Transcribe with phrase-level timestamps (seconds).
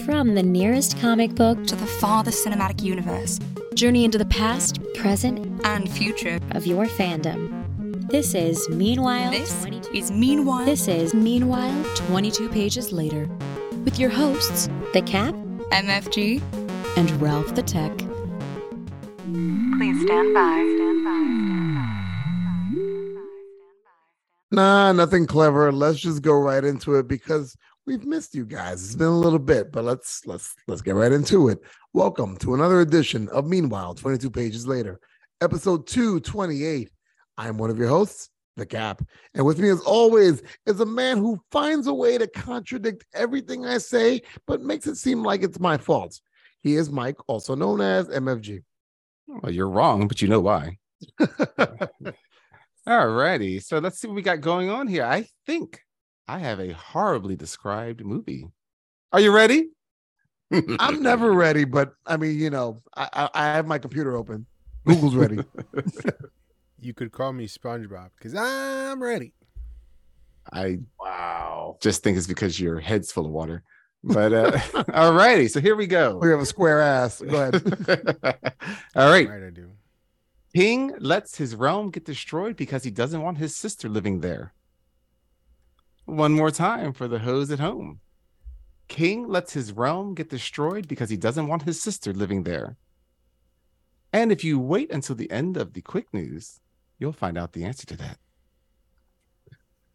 [0.00, 3.38] From the nearest comic book to the farthest cinematic universe,
[3.74, 8.08] journey into the past, present, and future of your fandom.
[8.10, 9.30] This is Meanwhile.
[9.30, 10.64] This 22 is Meanwhile.
[10.64, 13.28] This is Meanwhile 22 pages later
[13.84, 15.34] with your hosts, The Cap
[15.70, 16.42] MFG.
[16.96, 17.96] and Ralph the Tech.
[19.18, 20.74] Please stand by.
[20.76, 21.18] Stand by.
[24.50, 25.70] Nah, nothing clever.
[25.70, 27.56] Let's just go right into it because
[27.86, 28.84] we've missed you guys.
[28.84, 31.60] It's been a little bit, but let's let's let's get right into it.
[31.92, 35.00] Welcome to another edition of Meanwhile, 22 pages later,
[35.40, 36.90] episode 228.
[37.38, 39.02] I'm one of your hosts, The Cap.
[39.34, 43.66] And with me, as always, is a man who finds a way to contradict everything
[43.66, 46.20] I say, but makes it seem like it's my fault.
[46.60, 48.62] He is Mike, also known as MFG.
[49.26, 50.78] Well, oh, you're wrong, but you know why.
[52.86, 53.60] All righty.
[53.60, 55.04] So let's see what we got going on here.
[55.04, 55.80] I think
[56.32, 58.48] I have a horribly described movie.
[59.12, 59.68] Are you ready?
[60.50, 64.46] I'm never ready, but I mean, you know, I, I, I have my computer open.
[64.86, 65.38] Google's ready.
[66.84, 69.34] You could call me SpongeBob because I'm ready.
[70.52, 71.76] I wow.
[71.80, 73.62] just think it's because your head's full of water.
[74.02, 74.58] But uh
[74.92, 75.46] all righty.
[75.46, 76.16] So here we go.
[76.16, 77.20] We have a square ass.
[77.20, 77.62] Go ahead.
[78.96, 79.28] all right.
[79.28, 79.70] Right, I do.
[80.52, 84.52] Ping lets his realm get destroyed because he doesn't want his sister living there.
[86.04, 88.00] One more time for the hoes at home.
[88.88, 92.76] King lets his realm get destroyed because he doesn't want his sister living there.
[94.12, 96.60] And if you wait until the end of the quick news,
[96.98, 98.18] you'll find out the answer to that.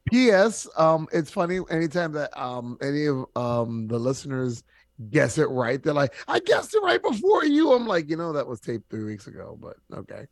[0.09, 0.67] P.S.
[0.77, 4.63] Um, it's funny anytime that um any of um the listeners
[5.09, 7.73] guess it right, they're like, I guessed it right before you.
[7.73, 10.27] I'm like, you know, that was taped three weeks ago, but okay.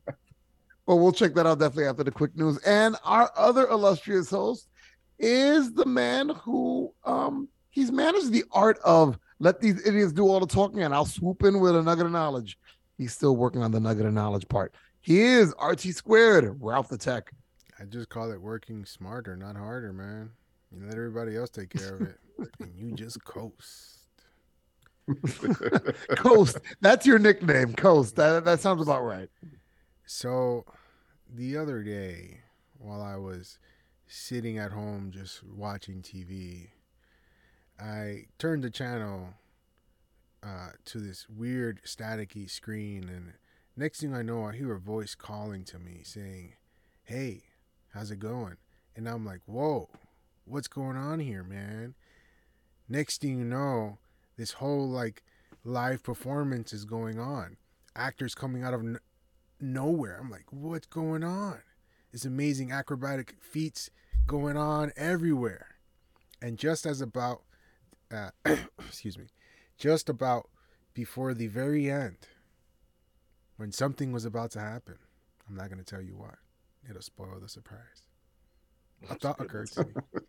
[0.88, 2.56] Well, we'll check that out definitely after the quick news.
[2.64, 4.70] And our other illustrious host
[5.18, 10.40] is the man who um he's managed the art of let these idiots do all
[10.40, 12.58] the talking and I'll swoop in with a nugget of knowledge.
[12.96, 14.74] He's still working on the nugget of knowledge part.
[15.02, 17.32] He is RT squared, Ralph the Tech.
[17.78, 20.30] I just call it working smarter, not harder, man.
[20.72, 22.16] You let everybody else take care of it,
[22.60, 23.96] and you just coast.
[26.16, 26.58] Coast.
[26.80, 28.16] That's your nickname, Coast.
[28.16, 29.28] That that sounds about right.
[30.08, 30.64] So,
[31.32, 32.40] the other day,
[32.78, 33.58] while I was
[34.06, 36.68] sitting at home just watching TV,
[37.78, 39.34] I turned the channel
[40.42, 43.34] uh, to this weird staticky screen, and
[43.76, 46.54] next thing I know, I hear a voice calling to me saying,
[47.02, 47.42] "Hey,
[47.92, 48.56] how's it going?"
[48.96, 49.88] And I'm like, "Whoa,
[50.44, 51.94] what's going on here, man?"
[52.88, 53.98] Next thing you know,
[54.36, 55.22] this whole like
[55.64, 57.56] live performance is going on.
[57.94, 58.82] Actors coming out of
[59.60, 60.18] nowhere.
[60.20, 61.60] I'm like, what's going on?
[62.12, 63.90] This amazing acrobatic feats
[64.26, 65.76] going on everywhere.
[66.40, 67.42] And just as about,
[68.12, 68.30] uh,
[68.78, 69.26] excuse me,
[69.76, 70.48] just about
[70.94, 72.16] before the very end,
[73.56, 74.96] when something was about to happen,
[75.48, 76.36] I'm not going to tell you what.
[76.88, 78.06] It'll spoil the surprise.
[79.10, 79.92] A thought occurred to me.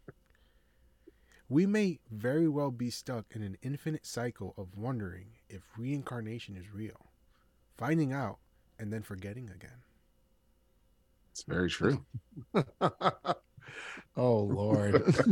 [1.52, 6.72] We may very well be stuck in an infinite cycle of wondering if reincarnation is
[6.72, 7.08] real,
[7.76, 8.38] finding out,
[8.80, 9.78] and then forgetting again.
[11.32, 12.04] It's very true.
[14.18, 15.04] oh Lord.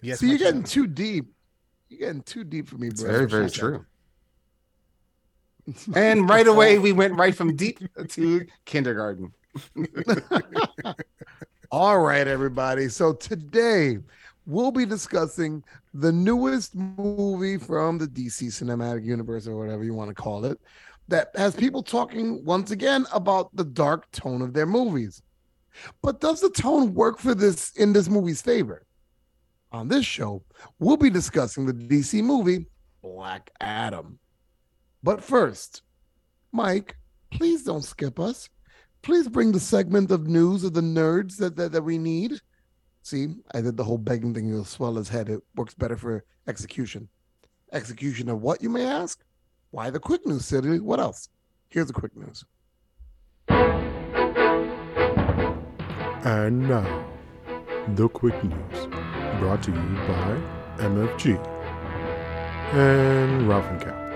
[0.00, 1.26] Yes, See, you're getting too deep.
[1.88, 3.10] You're getting too deep for me, It's bro.
[3.10, 3.84] very, very true.
[5.94, 9.32] And right away, we went right from deep to kindergarten.
[11.70, 12.88] All right, everybody.
[12.88, 13.98] So today
[14.46, 15.62] we'll be discussing
[15.92, 20.58] the newest movie from the DC Cinematic Universe, or whatever you want to call it,
[21.08, 25.22] that has people talking once again about the dark tone of their movies.
[26.02, 28.84] But does the tone work for this in this movie's favor?
[29.70, 30.44] On this show,
[30.78, 32.66] we'll be discussing the DC movie
[33.02, 34.18] Black Adam.
[35.02, 35.82] But first,
[36.52, 36.96] Mike,
[37.30, 38.48] please don't skip us
[39.02, 42.40] please bring the segment of news of the nerds that, that, that we need.
[43.02, 44.50] See, I did the whole begging thing.
[44.50, 45.28] It'll swell his head.
[45.28, 47.08] It works better for execution.
[47.72, 49.22] Execution of what, you may ask?
[49.70, 50.80] Why the quick news, City?
[50.80, 51.28] What else?
[51.68, 52.42] Here's the quick news.
[56.24, 57.06] And now,
[57.94, 58.86] the quick news
[59.38, 60.40] brought to you by
[60.78, 61.36] MFG
[62.72, 64.08] and Ralph and Cap.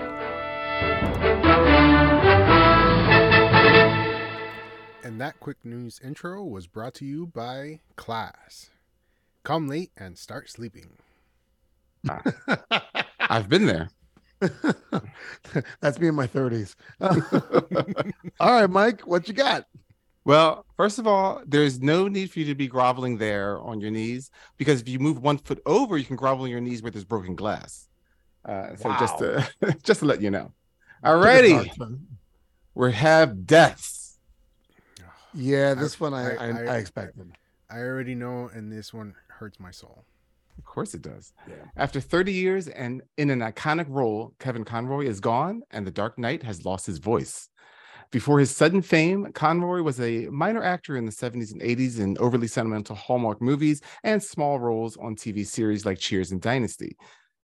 [5.03, 8.71] And that quick news intro was brought to you by Class.
[9.43, 10.97] Come late and start sleeping.
[12.09, 12.23] Ah.
[13.19, 13.91] I've been there.
[15.81, 16.75] That's me in my 30s.
[18.39, 19.65] All right, Mike, what you got?
[20.25, 23.91] Well, first of all, there's no need for you to be groveling there on your
[23.91, 26.91] knees because if you move one foot over, you can grovel on your knees where
[26.91, 27.89] there's broken glass.
[28.45, 30.51] Uh, so just to just to let you know.
[31.03, 31.69] Alrighty,
[32.75, 34.17] we have deaths.
[35.33, 37.31] Yeah, this one I, I- I, I, I- expected.
[37.69, 40.05] I already know, and this one hurts my soul.
[40.57, 41.33] Of course it does.
[41.47, 41.55] Yeah.
[41.75, 46.17] After 30 years and in an iconic role, Kevin Conroy is gone and The Dark
[46.17, 47.49] Knight has lost his voice.
[48.11, 52.15] Before his sudden fame, Conroy was a minor actor in the 70s and 80s in
[52.19, 56.95] overly sentimental Hallmark movies and small roles on TV series like Cheers and Dynasty.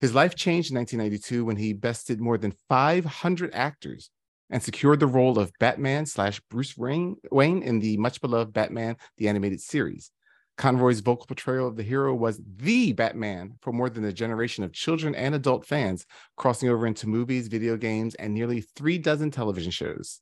[0.02, 4.10] His life changed in 1992 when he bested more than 500 actors
[4.50, 8.98] and secured the role of Batman slash Bruce Wayne Wayne in the much beloved Batman
[9.18, 10.12] the Animated Series.
[10.58, 14.74] Conroy's vocal portrayal of the hero was the Batman for more than a generation of
[14.74, 16.06] children and adult fans,
[16.36, 20.20] crossing over into movies, video games, and nearly three dozen television shows.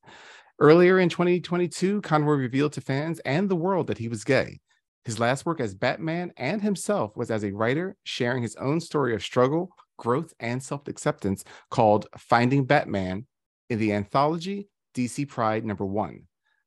[0.60, 4.60] Earlier in 2022, Conroy revealed to fans and the world that he was gay.
[5.06, 9.14] His last work as Batman and himself was as a writer, sharing his own story
[9.14, 13.26] of struggle, growth, and self acceptance called Finding Batman
[13.70, 16.24] in the anthology DC Pride number one.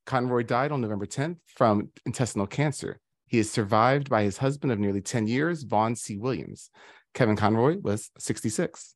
[0.06, 3.00] Conroy died on November 10th from intestinal cancer.
[3.28, 6.16] He is survived by his husband of nearly 10 years, Vaughn C.
[6.16, 6.70] Williams.
[7.14, 8.94] Kevin Conroy was 66.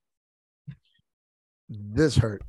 [1.68, 2.42] This hurt.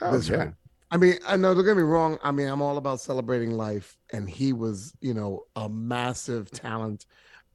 [0.00, 0.36] Oh, This yeah.
[0.36, 0.54] hurt.
[0.90, 1.54] I mean, I know.
[1.54, 2.18] Don't get me wrong.
[2.22, 7.04] I mean, I'm all about celebrating life, and he was, you know, a massive talent.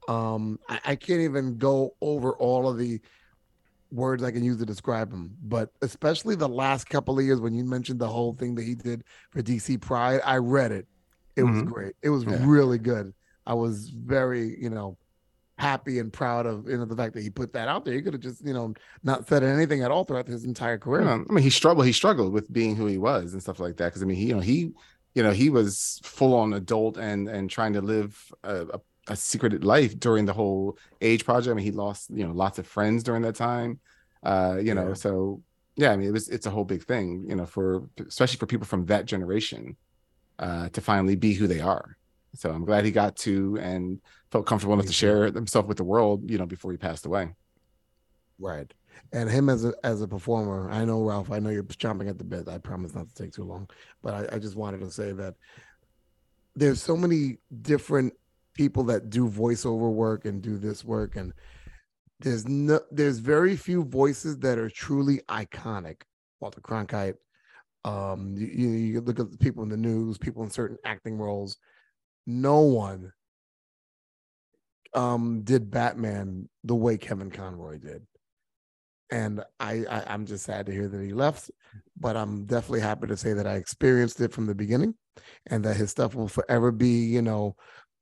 [0.08, 3.00] Um, I, I can't even go over all of the
[3.90, 7.54] words I can use to describe him, but especially the last couple of years when
[7.54, 10.86] you mentioned the whole thing that he did for DC Pride, I read it.
[11.36, 11.66] It was Mhm.
[11.66, 11.94] great.
[12.02, 12.44] It was Yeah.
[12.44, 13.14] really good.
[13.46, 14.96] I was very, you know,
[15.60, 17.94] happy and proud of you know the fact that he put that out there.
[17.94, 21.06] He could have just, you know, not said anything at all throughout his entire career.
[21.06, 21.86] Um, I mean, he struggled.
[21.86, 23.86] He struggled with being who he was and stuff like that.
[23.86, 24.72] Because I mean, he, you know, he,
[25.14, 29.16] you know, he was full on adult and and trying to live a, a, a
[29.16, 31.52] secreted life during the whole age project.
[31.52, 33.80] I mean, he lost, you know, lots of friends during that time.
[34.22, 35.42] Uh, you know, so
[35.76, 38.46] yeah, I mean, it was it's a whole big thing, you know, for especially for
[38.46, 39.76] people from that generation,
[40.38, 41.96] uh, to finally be who they are.
[42.34, 44.00] So I'm glad he got to and
[44.30, 47.34] felt comfortable enough to share himself with the world, you know, before he passed away.
[48.38, 48.72] Right.
[49.12, 52.18] And him as a as a performer, I know Ralph, I know you're chomping at
[52.18, 52.48] the bit.
[52.48, 53.68] I promise not to take too long.
[54.02, 55.34] But I, I just wanted to say that
[56.54, 58.12] there's so many different
[58.54, 61.16] people that do voiceover work and do this work.
[61.16, 61.32] And
[62.20, 66.02] there's no there's very few voices that are truly iconic.
[66.40, 67.16] Walter Cronkite.
[67.84, 71.16] Um, you, you, you look at the people in the news, people in certain acting
[71.16, 71.56] roles.
[72.30, 73.12] No one
[74.94, 78.06] um did Batman the way Kevin Conroy did.
[79.10, 81.50] And I, I I'm just sad to hear that he left,
[81.98, 84.94] but I'm definitely happy to say that I experienced it from the beginning
[85.46, 87.56] and that his stuff will forever be, you know,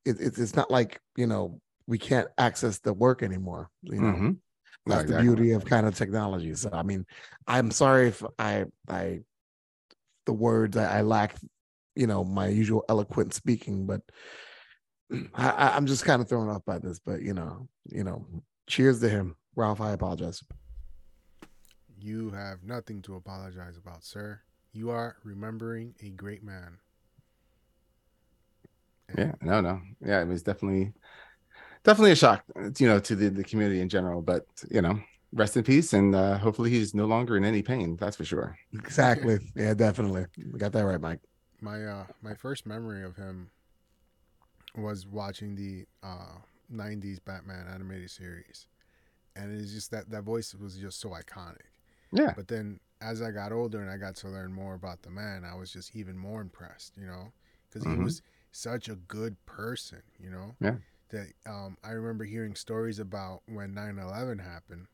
[0.04, 3.70] it, it's it's not like, you know, we can't access the work anymore.
[3.82, 4.36] You know, Mhm.
[4.86, 6.54] No, that's the beauty of kind of technology.
[6.54, 7.06] So I mean,
[7.46, 9.20] I'm sorry if I I
[10.26, 11.36] the words I, I lack,
[11.99, 14.00] you know, my usual eloquent speaking, but
[15.35, 17.00] I, I, I'm just kind of thrown off by this.
[17.00, 18.25] But you know, you know,
[18.69, 19.81] cheers to him, Ralph.
[19.81, 20.43] I apologize.
[22.00, 24.41] You have nothing to apologize about, sir.
[24.73, 26.79] You are remembering a great man.
[29.17, 29.81] Yeah, no, no.
[30.00, 30.93] Yeah, it was definitely
[31.83, 32.45] definitely a shock,
[32.79, 34.23] you know, to the, the community in general.
[34.23, 35.00] But you know,
[35.33, 38.57] rest in peace and uh hopefully he's no longer in any pain, that's for sure.
[38.73, 39.38] Exactly.
[39.57, 40.26] Yeah, definitely.
[40.52, 41.21] We got that right, Mike.
[41.61, 43.50] My uh my first memory of him
[44.77, 46.38] was watching the uh
[46.69, 48.67] 90s Batman animated series.
[49.37, 51.69] And it's just that that voice was just so iconic.
[52.12, 52.33] Yeah.
[52.37, 55.45] But then as I got older and I got to learn more about the man,
[55.45, 57.33] I was just even more impressed, you know,
[57.69, 58.05] because he Mhm.
[58.05, 58.23] was
[58.53, 60.57] such a good person, you know.
[60.61, 60.77] Yeah.
[61.11, 64.87] That um, I remember hearing stories about when 9/11 happened.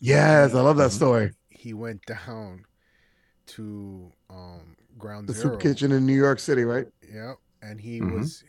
[0.00, 1.32] Yes, I love that story.
[1.50, 2.66] He went down
[3.56, 5.50] to um, Ground The Zero.
[5.52, 6.86] soup kitchen in New York City, right?
[7.12, 7.36] Yep.
[7.62, 8.12] And he Mhm.
[8.12, 8.44] was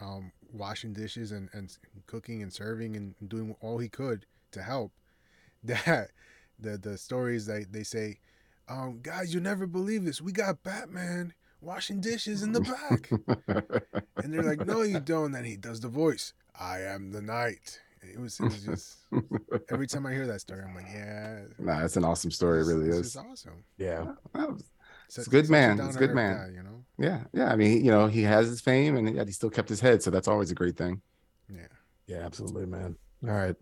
[0.00, 4.92] um, washing dishes and, and cooking and serving and doing all he could to help.
[5.64, 6.10] That
[6.58, 8.20] the the stories that they say,
[8.68, 10.20] um, guys, you never believe this.
[10.20, 13.10] We got Batman washing dishes in the back.
[14.22, 15.32] and they're like, No, you don't.
[15.32, 16.32] Then he does the voice.
[16.58, 17.80] I am the night.
[18.02, 18.96] And It was, it was just
[19.70, 22.66] every time I hear that story, I'm like, yeah, nah, it's an awesome story, it
[22.66, 23.16] really this is.
[23.16, 23.64] awesome.
[23.78, 24.12] Yeah.
[24.34, 24.70] That was-
[25.08, 25.78] Such- a good man.
[25.78, 26.36] It's a good man.
[26.36, 26.84] guy, you know.
[26.98, 27.52] yeah, yeah.
[27.52, 30.02] I mean, you know, he has his fame and yet he still kept his head,
[30.02, 31.00] so that's always a great thing.
[31.48, 31.68] Yeah.
[32.08, 32.96] Yeah, absolutely, man.
[33.24, 33.54] All right.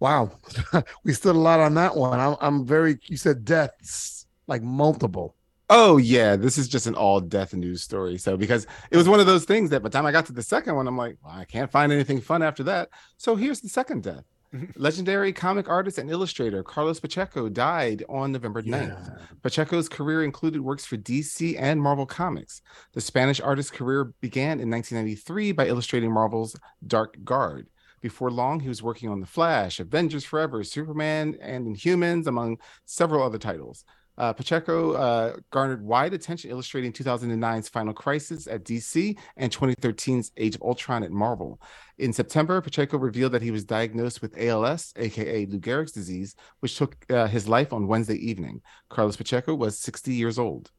[0.00, 0.32] Wow.
[1.04, 2.18] we stood a lot on that one.
[2.18, 5.36] I'm, I'm very, you said deaths, like multiple.
[5.74, 8.18] Oh yeah, this is just an all death news story.
[8.18, 10.32] So because it was one of those things that by the time I got to
[10.34, 12.90] the second one, I'm like, well, I can't find anything fun after that.
[13.16, 14.24] So here's the second death.
[14.54, 14.78] Mm-hmm.
[14.78, 19.18] Legendary comic artist and illustrator Carlos Pacheco died on November 9th.
[19.42, 22.60] Pacheco's career included works for DC and Marvel Comics.
[22.92, 26.54] The Spanish artist's career began in 1993 by illustrating Marvel's
[26.86, 27.68] Dark Guard.
[28.02, 33.22] Before long, he was working on The Flash, Avengers Forever, Superman, and Inhumans, among several
[33.22, 33.86] other titles.
[34.18, 40.54] Uh, Pacheco uh, garnered wide attention illustrating 2009's Final Crisis at DC and 2013's Age
[40.54, 41.60] of Ultron at Marvel.
[41.98, 46.76] In September, Pacheco revealed that he was diagnosed with ALS, aka Lou Gehrig's disease, which
[46.76, 48.60] took uh, his life on Wednesday evening.
[48.90, 50.70] Carlos Pacheco was 60 years old.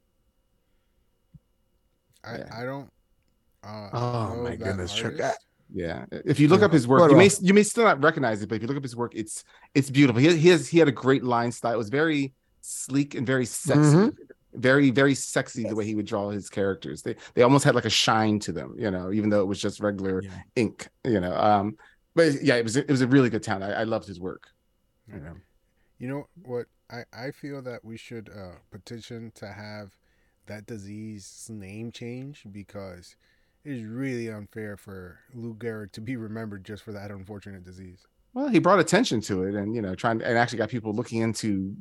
[2.23, 2.49] I, Yeah.
[2.55, 2.89] I don't.
[3.63, 5.13] Uh, Oh, know my that goodness, Chuck.
[5.75, 6.65] Yeah, if you look Yeah.
[6.67, 7.31] up his work, Right you may on.
[7.45, 9.89] you may still not recognize it, but if you look up his work, it's it's
[9.89, 10.21] beautiful.
[10.21, 11.73] He he has he had a great line style.
[11.73, 14.15] It was very sleek and very sexy, Mhm.
[14.53, 17.01] very very sexy the way he would draw his characters.
[17.01, 19.61] They they almost had like a shine to them, you know, even though it was
[19.61, 20.41] just regular Yeah.
[20.55, 21.35] ink, you know.
[21.35, 21.77] Um,
[22.15, 23.61] but yeah, it was it was a really good town.
[23.63, 24.47] I, I loved his work.
[25.07, 25.35] You know.
[25.99, 26.67] You know what?
[26.89, 29.97] I, I feel that we should uh, petition to have
[30.45, 33.15] that disease's name change because
[33.65, 38.05] it is really unfair for Lou Gehrig to be remembered just for that unfortunate disease.
[38.33, 41.21] Well, he brought attention to it, and you know, trying and actually got people looking
[41.21, 41.75] into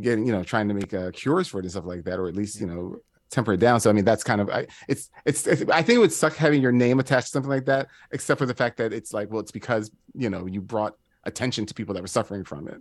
[0.00, 2.28] getting, you know, trying to make uh, cures for it and stuff like that, or
[2.28, 2.96] at least you know,
[3.30, 3.80] temper it down.
[3.80, 6.34] So I mean, that's kind of I, it's, it's it's I think it would suck
[6.36, 9.30] having your name attached to something like that, except for the fact that it's like,
[9.30, 12.80] well, it's because you know you brought attention to people that were suffering from it.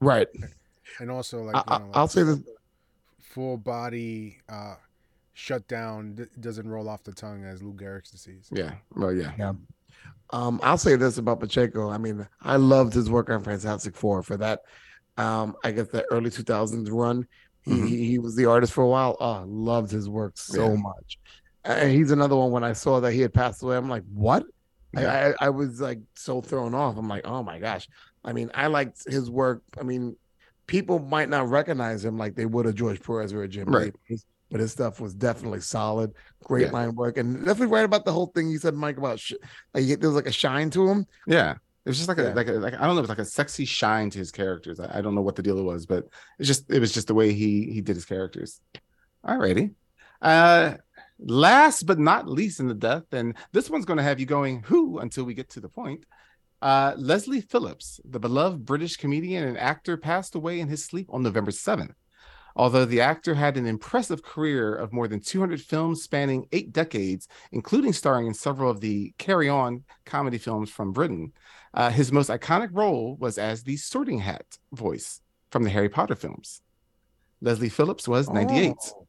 [0.00, 0.28] Right.
[1.00, 2.40] And also, like, I, you I, know, like I'll say this.
[3.20, 4.76] full body uh,
[5.34, 8.48] shutdown d- doesn't roll off the tongue as Lou Gehrig's disease.
[8.50, 8.72] Yeah.
[8.96, 9.32] Well, yeah.
[9.38, 9.52] Yeah.
[10.30, 11.90] Um, I'll say this about Pacheco.
[11.90, 14.60] I mean, I loved his work on Fantastic Four for that.
[15.18, 17.26] Um, I guess the early 2000s run.
[17.62, 17.88] He, Mhm.
[17.88, 19.16] he, he was the artist for a while.
[19.20, 20.76] Oh, loved his work so Yeah.
[20.80, 21.18] much.
[21.64, 22.50] And he's another one.
[22.50, 24.44] When I saw that he had passed away, I'm like, what?
[24.96, 25.32] I- Yeah.
[25.40, 26.96] I, I was like so thrown off.
[26.96, 27.86] I'm like, oh my gosh.
[28.24, 29.62] I mean, I liked his work.
[29.78, 30.16] I mean,
[30.66, 33.94] people might not recognize him like they would a George Perez or a Jim Right.
[34.08, 34.18] Lee,
[34.50, 36.72] but his stuff was definitely solid, great Yeah.
[36.72, 39.34] line work, and definitely right about the whole thing you said, Mike, about sh-
[39.74, 41.06] like he- there was like a shine to him.
[41.26, 41.56] Yeah.
[41.88, 42.34] It was just like a Yeah.
[42.34, 44.78] like a like I don't know, it was like a sexy shine to his characters.
[44.78, 46.04] I, I don't know what the deal was, but
[46.38, 48.60] it's just it was just the way he he did his characters.
[49.26, 49.74] Alrighty.
[50.20, 50.74] Uh
[51.18, 54.98] last but not least in the death, and this one's gonna have you going who
[54.98, 56.04] until we get to the point.
[56.62, 61.22] Uh Leslie Phillips, the beloved British comedian and actor, passed away in his sleep on
[61.22, 61.94] November 7th.
[62.56, 67.28] Although the actor had an impressive career of more than 200 films spanning eight decades,
[67.52, 71.32] including starring in several of the Carry On comedy films from Britain,
[71.78, 75.20] uh, his most iconic role was as the Sorting Hat voice
[75.50, 76.60] from the Harry Potter films.
[77.40, 78.74] Leslie Phillips was 98.
[78.94, 79.06] Oh.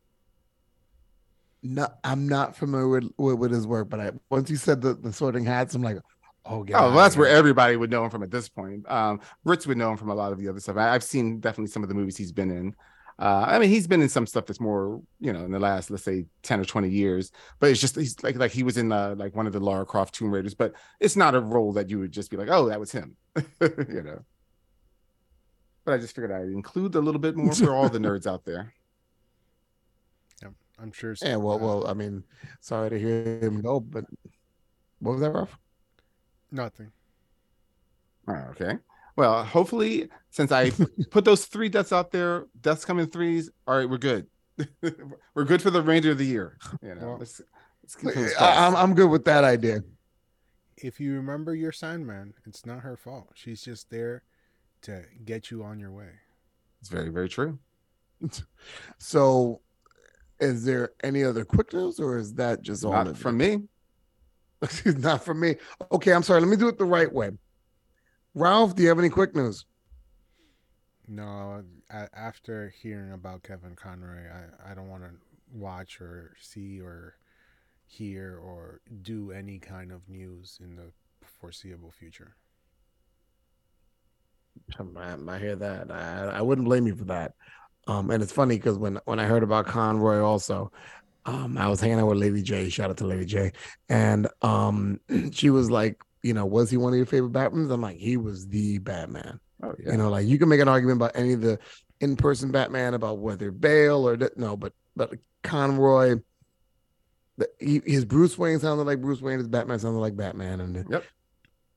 [1.63, 4.93] No, I'm not familiar with, with, with his work, but I once you said the,
[4.93, 5.97] the sorting hats, I'm like,
[6.45, 8.89] oh, get Oh, well, that's where everybody would know him from at this point.
[8.89, 10.77] Um, Ritz would know him from a lot of the other stuff.
[10.77, 12.75] I, I've seen definitely some of the movies he's been in.
[13.19, 15.91] Uh, I mean, he's been in some stuff that's more, you know, in the last,
[15.91, 17.31] let's say, ten or twenty years.
[17.59, 19.85] But it's just he's like like he was in uh, like one of the Lara
[19.85, 20.53] Croft Tomb Raiders.
[20.53, 23.17] But it's not a role that you would just be like, oh, that was him,
[23.61, 24.23] you know.
[25.83, 28.45] But I just figured I'd include a little bit more for all the nerds out
[28.45, 28.73] there.
[30.41, 30.49] Yeah,
[30.79, 31.15] I'm sure.
[31.21, 32.23] Yeah, well, well, I mean,
[32.61, 34.05] sorry to hear him go, but
[34.99, 35.57] what was that, Ralph?
[36.51, 36.91] nothing.
[38.27, 38.77] Oh, okay.
[39.19, 40.71] Well, hopefully, since I
[41.11, 43.49] put those three deaths out there, deaths come in threes.
[43.67, 44.27] All right, we're good.
[45.35, 46.57] we're good for the remainder of the year.
[46.81, 47.41] You know, Well, let's,
[47.83, 48.77] let's keep things I, I'm.
[48.77, 49.83] I'm good with that idea.
[50.77, 53.31] If you remember your sign man, it's not her fault.
[53.33, 54.23] She's just there
[54.83, 56.11] to get you on your way.
[56.79, 57.59] It's very, very true.
[58.99, 59.59] So,
[60.39, 63.59] is there any other quick news, or is that just all Not of from it?
[64.85, 64.93] me.
[64.93, 65.57] Not from me.
[65.91, 66.39] Okay, I'm sorry.
[66.39, 67.31] Let me do it the right way.
[68.33, 69.65] Ralph, do you have any quick news?
[71.07, 75.11] No, a- after hearing about Kevin Conroy, I, I don't want to
[75.51, 77.15] watch or see or
[77.87, 80.91] hear or do any kind of news in the
[81.23, 82.35] foreseeable future.
[84.77, 85.91] I, I hear that.
[85.91, 87.33] I, I wouldn't blame you for that.
[87.87, 90.71] Um, and it's funny because when when I heard about Conroy, also,
[91.25, 92.69] um, I was hanging out with Lady J.
[92.69, 93.51] Shout out to Lady J.
[93.89, 94.99] And um,
[95.31, 97.71] she was like, you know, was he one of your favorite Batmans?
[97.71, 99.39] I'm like, he was the Batman.
[99.63, 99.91] Oh yeah.
[99.91, 101.59] You know, like you can make an argument about any of the
[101.99, 106.19] in-person Batman about whether Bale or no, but but Conroy,
[107.37, 110.85] the, he, his Bruce Wayne sounded like Bruce Wayne, his Batman sounded like Batman, and
[110.89, 111.03] Yep.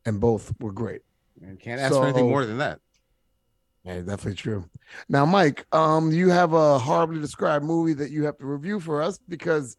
[0.06, 1.02] and both were great.
[1.40, 2.78] And can't ask for anything more than that.
[3.84, 4.64] Yeah, definitely true.
[5.08, 9.02] Now, Mike, um, you have a horribly described movie that you have to review for
[9.02, 9.76] us because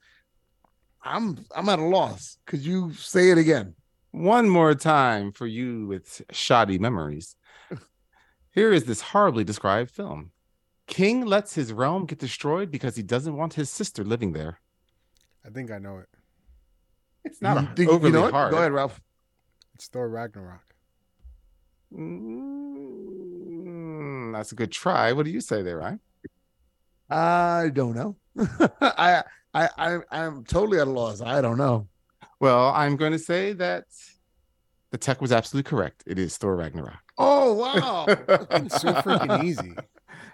[1.02, 2.38] I'm I'm at a loss.
[2.46, 3.76] Could you say it again?
[4.14, 7.36] One more time for you with shoddy memories.
[8.52, 10.32] Here is this horribly described film.
[10.86, 14.60] King lets his realm get destroyed because he doesn't want his sister living there.
[15.44, 16.10] I think I know it.
[17.26, 18.34] It's not You think- overly you know what?
[18.34, 18.52] hard.
[18.52, 19.02] Go ahead, Ralph.
[19.74, 20.76] It's Thor Ragnarok.
[23.04, 25.12] Mm, that's a good try.
[25.14, 25.98] What do you say there, right?
[27.10, 28.16] I don't know.
[28.82, 31.22] I I I I'm totally at a loss.
[31.22, 31.88] I don't know.
[32.44, 33.86] Well, I'm going to say that
[34.92, 36.04] the tech was absolutely correct.
[36.06, 37.00] It is Thor Ragnarok.
[37.18, 38.06] Oh wow.
[38.06, 38.16] So
[39.02, 39.74] freaking easy.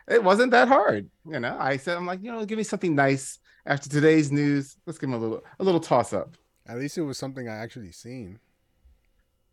[0.07, 1.07] It wasn't that hard.
[1.23, 4.75] You know, I said, I'm like, you know, give me something nice after today's news.
[4.87, 6.35] Let's give him a little, a little toss up.
[6.67, 8.39] At least it was something I actually seen.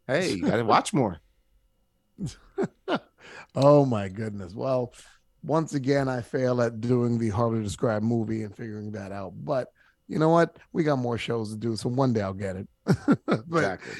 [0.07, 1.19] Hey, you got to watch more.
[3.55, 4.55] oh my goodness.
[4.55, 4.95] Well,
[5.43, 9.35] once again, I fail at doing the hardly described movie and figuring that out.
[9.45, 9.69] But
[10.09, 10.57] you know what?
[10.73, 12.69] We got more shows to do, so one day I'll get it.
[13.27, 13.95] but Exactly.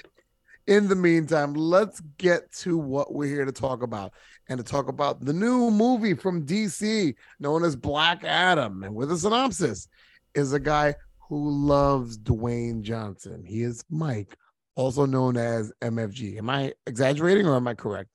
[0.67, 4.13] in the meantime, let's get to what we're here to talk about
[4.49, 8.83] and to talk about the new movie from DC known as Black Adam.
[8.85, 9.89] And with a synopsis
[10.35, 10.95] is a guy
[11.29, 13.45] who loves Dwayne Johnson.
[13.45, 14.37] He is Mike,
[14.77, 16.39] also known as MFG.
[16.39, 18.11] Am I exaggerating or am I correct?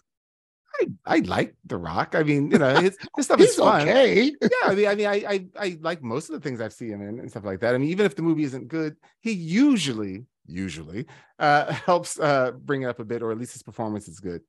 [0.80, 2.16] I, I like The Rock.
[2.16, 3.82] I mean, you know, his, his stuff is fun.
[3.82, 4.32] okay.
[4.42, 6.90] yeah, I mean, I mean, I, I I like most of the things I've seen
[6.92, 7.76] him in and stuff like that.
[7.76, 11.06] I mean, even if the movie isn't good, he usually usually
[11.40, 14.42] uh helps uh bring it up a bit, or at least his performance is good.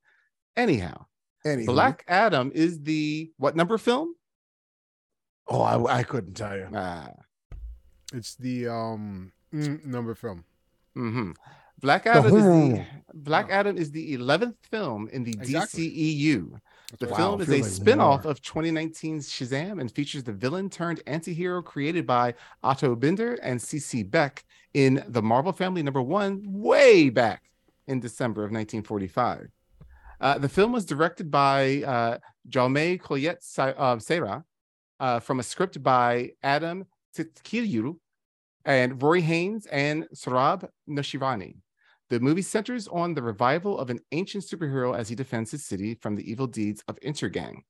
[0.57, 1.07] Anyhow,
[1.45, 1.67] Anywho.
[1.67, 4.15] Black Adam is the what number film?
[5.49, 6.69] Oh, I, I couldn't tell you.
[6.75, 7.09] Ah,
[8.15, 10.45] It's the um mm, number film.
[10.95, 11.33] hmm
[11.83, 12.87] Black Adam is the Oh.
[13.15, 15.91] Black Adam is the eleventh film in the Exactly.
[15.91, 16.59] DCEU.
[16.99, 18.31] The Wow, film is a feels like spin-off more.
[18.33, 24.03] of 2019's Shazam and features the villain turned anti-hero created by Otto Binder and CC
[24.11, 27.51] Beck in the Marvel Family number one way back
[27.87, 29.49] in December of 1945.
[30.21, 34.45] Uh, the film was directed by uh, Jaume Collet uh, Serra
[35.01, 37.97] uh, from a script by Adam Sztykiel
[38.65, 41.57] and Rory Haynes and Sohrab Noshirvani.
[42.13, 45.95] The movie centers on the revival of an ancient superhero as he defends his city
[45.95, 47.63] from the evil deeds of Intergang.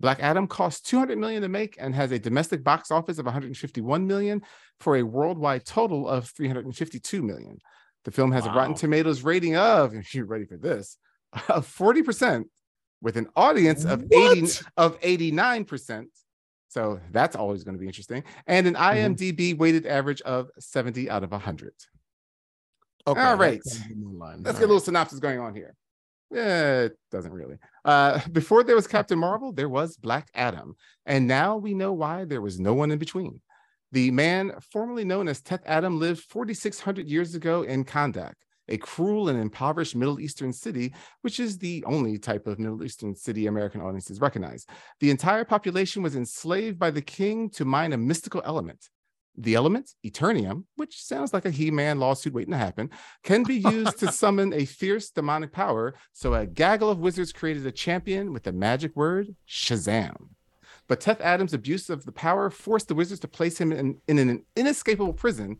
[0.00, 4.04] Black Adam cost 200 million to make and has a domestic box office of 151
[4.04, 4.42] million
[4.80, 7.58] for a worldwide total of 352 million.
[8.04, 10.98] The film has a Rotten Tomatoes rating of, if you're ready for this,
[11.48, 12.46] of 40%
[13.00, 16.06] with an audience of 80 of 89%.
[16.66, 18.24] So that's always going to be interesting.
[18.48, 19.14] And an mm-hmm.
[19.14, 21.72] IMDb weighted average of 70 out of 100.
[23.06, 23.62] Okay, All right.
[23.64, 24.42] sounds more in line.
[24.42, 25.74] Let's All get a little synopsis going on here.
[26.30, 27.56] Yeah, it doesn't really.
[27.84, 30.74] Uh, before there was Captain Marvel, there was Black Adam.
[31.06, 33.40] And now we know why there was no one in between.
[33.92, 38.32] The man formerly known as Teth Adam lived 4,600 years ago in Kahndaq,
[38.68, 43.14] a cruel and impoverished Middle Eastern city, which is the only type of Middle Eastern
[43.14, 44.66] city American audiences recognize.
[44.98, 48.88] The entire population was enslaved by the king to mine a mystical element.
[49.36, 52.90] The element, Eternium, which sounds like a He Man lawsuit waiting to happen,
[53.22, 55.94] can be used to summon a fierce demonic power.
[56.12, 60.28] So a gaggle of wizards created a champion with the magic word Shazam.
[60.86, 64.18] But Teth Adams' abuse of the power forced the wizards to place him in, in
[64.18, 65.58] an inescapable prison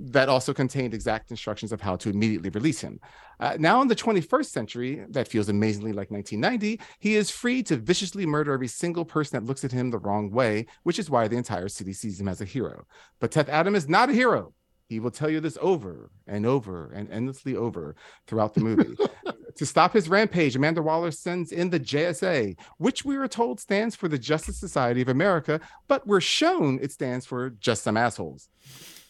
[0.00, 3.00] that also contained exact instructions of how to immediately release him.
[3.40, 7.76] Uh, now, in the 21st century, that feels amazingly like 1990, he is free to
[7.76, 11.28] viciously murder every single person that looks at him the wrong way, which is why
[11.28, 12.86] the entire city sees him as a hero.
[13.20, 14.54] But Teth Adam is not a hero.
[14.88, 17.94] He will tell you this over and over and endlessly over
[18.26, 18.96] throughout the movie.
[19.56, 23.94] to stop his rampage, Amanda Waller sends in the JSA, which we are told stands
[23.94, 28.48] for the Justice Society of America, but we're shown it stands for just some assholes.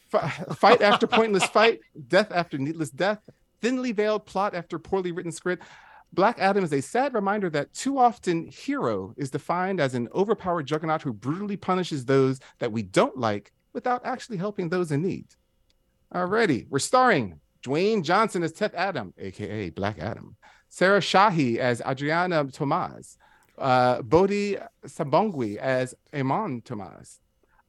[0.08, 3.20] Fi- fight after pointless fight, death after needless death,
[3.60, 5.64] thinly veiled plot after poorly written script.
[6.12, 10.66] Black Adam is a sad reminder that too often hero is defined as an overpowered
[10.66, 15.26] juggernaut who brutally punishes those that we don't like without actually helping those in need.
[16.14, 20.36] Alrighty, we're starring Dwayne Johnson as Teth Adam, aka Black Adam,
[20.70, 23.18] Sarah Shahi as Adriana Tomas,
[23.58, 27.20] uh, Bodhi Sabongui as Amon Tomas,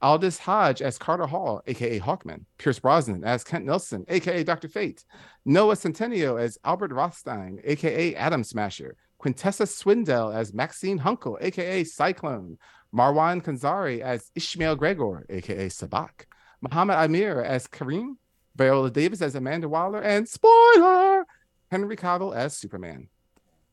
[0.01, 4.67] Aldis Hodge as Carter Hall, aka Hawkman, Pierce Brosnan as Kent Nelson, aka Dr.
[4.69, 5.03] Fate,
[5.45, 12.57] Noah Centineo as Albert Rothstein, aka Atom Smasher, Quintessa Swindell as Maxine Hunkel, aka Cyclone,
[12.95, 16.25] Marwan Kenzari as Ishmael Gregor, aka Sabbac,
[16.61, 18.15] Mohammed Amer as Kareem,
[18.55, 21.25] Viola Davis as Amanda Waller, and spoiler,
[21.71, 23.09] Henry Cavill as Superman.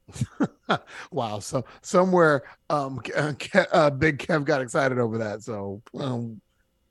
[1.10, 1.38] wow.
[1.38, 3.32] So somewhere, um, uh,
[3.72, 5.42] uh, Big Kev got excited over that.
[5.42, 6.40] So um,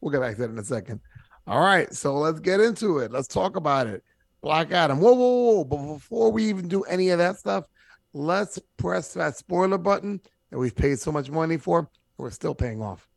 [0.01, 0.99] we'll get back to that in a second.
[1.47, 1.93] All right.
[1.93, 3.11] So let's get into it.
[3.11, 4.03] Let's talk about it.
[4.41, 4.99] Black Adam.
[4.99, 5.63] Whoa, whoa, whoa.
[5.63, 7.65] But before we even do any of that stuff,
[8.13, 11.89] let's press that spoiler button that we've paid so much money for.
[12.17, 13.07] We're still paying off.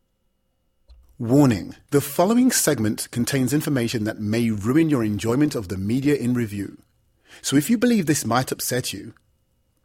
[1.17, 6.33] Warning the following segment contains information that may ruin your enjoyment of the media in
[6.33, 6.81] review.
[7.41, 9.13] So if you believe this might upset you,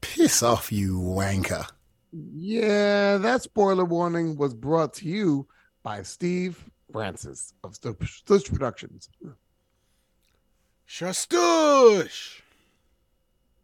[0.04, 1.66] piss off, you wanker.
[2.12, 5.48] Yeah, that spoiler warning was brought to you
[5.82, 6.62] by Steve
[6.92, 9.08] Francis of Stush Stush Productions.
[10.88, 12.40] Shastush.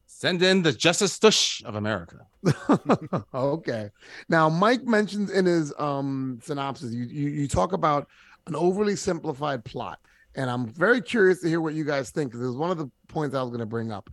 [0.07, 2.26] Send in the Justice Stush of America.
[3.35, 3.90] okay.
[4.29, 8.09] Now, Mike mentions in his um synopsis, you, you you talk about
[8.46, 9.98] an overly simplified plot,
[10.35, 12.79] and I'm very curious to hear what you guys think because it was one of
[12.79, 14.11] the points I was going to bring up.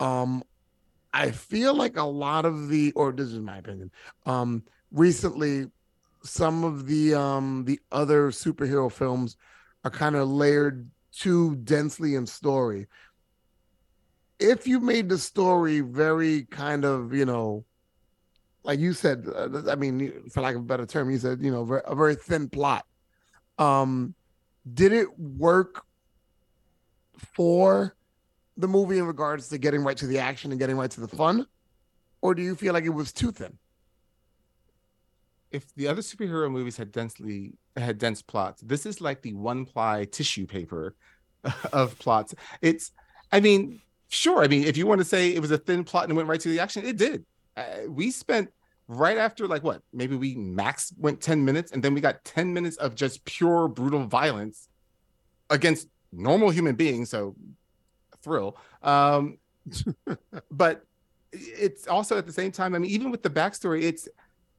[0.00, 0.42] Um,
[1.12, 3.90] I feel like a lot of the, or this is my opinion,
[4.26, 5.66] um, recently,
[6.22, 9.36] some of the um the other superhero films
[9.84, 12.86] are kind of layered too densely in story.
[14.40, 17.64] If you made the story very kind of, you know,
[18.62, 21.50] like you said, uh, I mean, for lack of a better term, you said, you
[21.50, 22.84] know, a very thin plot.
[23.58, 24.14] Um,
[24.74, 25.82] did it work
[27.16, 27.96] for
[28.58, 31.08] the movie in regards to getting right to the action and getting right to the
[31.08, 31.46] fun,
[32.20, 33.56] or do you feel like it was too thin?
[35.50, 39.64] if the other superhero movies had densely had dense plots, this is like the one
[39.64, 40.94] ply tissue paper
[41.72, 42.34] of plots.
[42.60, 42.92] It's,
[43.32, 44.42] I mean, sure.
[44.42, 46.40] I mean, if you want to say it was a thin plot and went right
[46.40, 47.24] to the action, it did.
[47.56, 48.50] Uh, we spent
[48.88, 52.54] right after like what maybe we max went 10 minutes and then we got 10
[52.54, 54.70] minutes of just pure brutal violence
[55.50, 57.36] against normal human beings so
[58.28, 58.56] thrill.
[58.82, 59.38] Um
[60.50, 60.84] but
[61.32, 64.08] it's also at the same time i mean even with the backstory it's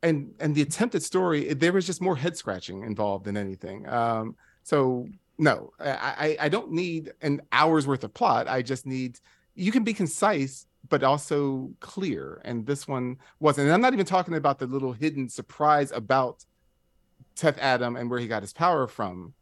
[0.03, 3.87] and and the attempted story there was just more head scratching involved than anything.
[3.89, 8.47] Um so no I, I i don't need an hour's worth of plot.
[8.47, 9.19] I just need
[9.55, 12.41] you can be concise but also clear.
[12.45, 13.65] And this one wasn't.
[13.65, 16.45] And i'm not even talking about the little hidden surprise about
[17.35, 19.33] Teth Adam and where he got his power from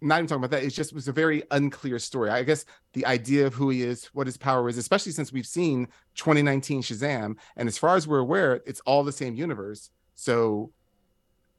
[0.00, 2.64] not even talking about that it's just it was a very unclear story i guess
[2.92, 6.82] the idea of who he is what his power is especially since we've seen 2019
[6.82, 10.70] shazam and as far as we're aware it's all the same universe so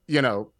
[0.07, 0.51] you know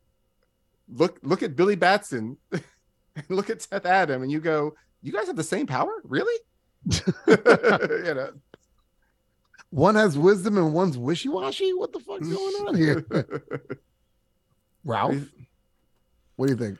[0.93, 2.63] look look at billy batson and
[3.29, 6.37] look at Seth adam and you go you guys have the same power really
[7.27, 8.31] you know
[9.71, 11.73] One has wisdom and one's wishy washy.
[11.73, 13.05] What the fuck's going on here,
[14.83, 15.31] Ralph?
[16.35, 16.79] What do you think?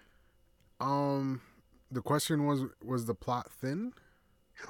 [0.79, 1.41] Um,
[1.91, 3.93] the question was was the plot thin?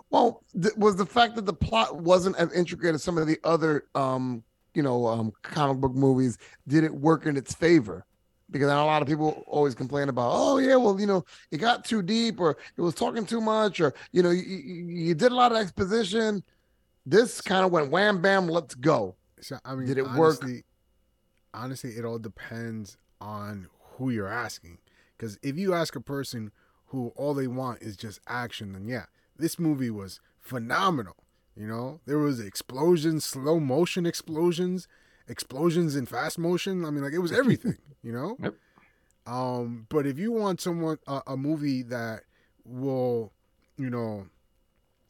[0.09, 3.39] Well, th- was the fact that the plot wasn't as intricate as some of the
[3.43, 4.43] other, um,
[4.75, 6.37] you know, um, comic book movies.
[6.67, 8.05] Did it work in its favor?
[8.51, 11.23] Because I know a lot of people always complain about, oh yeah, well, you know,
[11.51, 15.15] it got too deep, or it was talking too much, or you know, you, you,
[15.15, 16.43] did a lot of exposition.
[17.05, 19.15] This kind of went wham bam, let's go.
[19.41, 20.39] So, I mean, Did it work?
[20.41, 20.63] honestly,
[21.53, 23.67] Honestly, it all depends on
[23.97, 24.77] who you're asking.
[25.19, 26.51] Because if you ask a person
[26.88, 29.05] who all they want is just action, then yeah,
[29.38, 31.17] this movie was phenomenal.
[31.58, 34.88] You know, there was explosions, slow motion explosions,
[35.27, 36.86] explosions in fast motion.
[36.86, 37.75] I mean, like it was everything.
[38.01, 38.38] you know.
[38.41, 38.55] Yep.
[39.27, 42.21] Um, but if you want someone a, a movie that
[42.63, 43.34] will,
[43.77, 44.27] you know,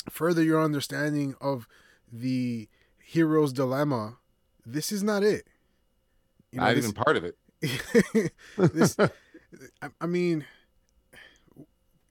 [0.10, 1.68] further your understanding of
[2.12, 2.68] the
[2.98, 4.18] hero's dilemma,
[4.66, 5.48] this is not it.
[6.52, 7.38] You know, not this- even part of it
[8.58, 8.98] this,
[9.82, 10.46] I, I mean,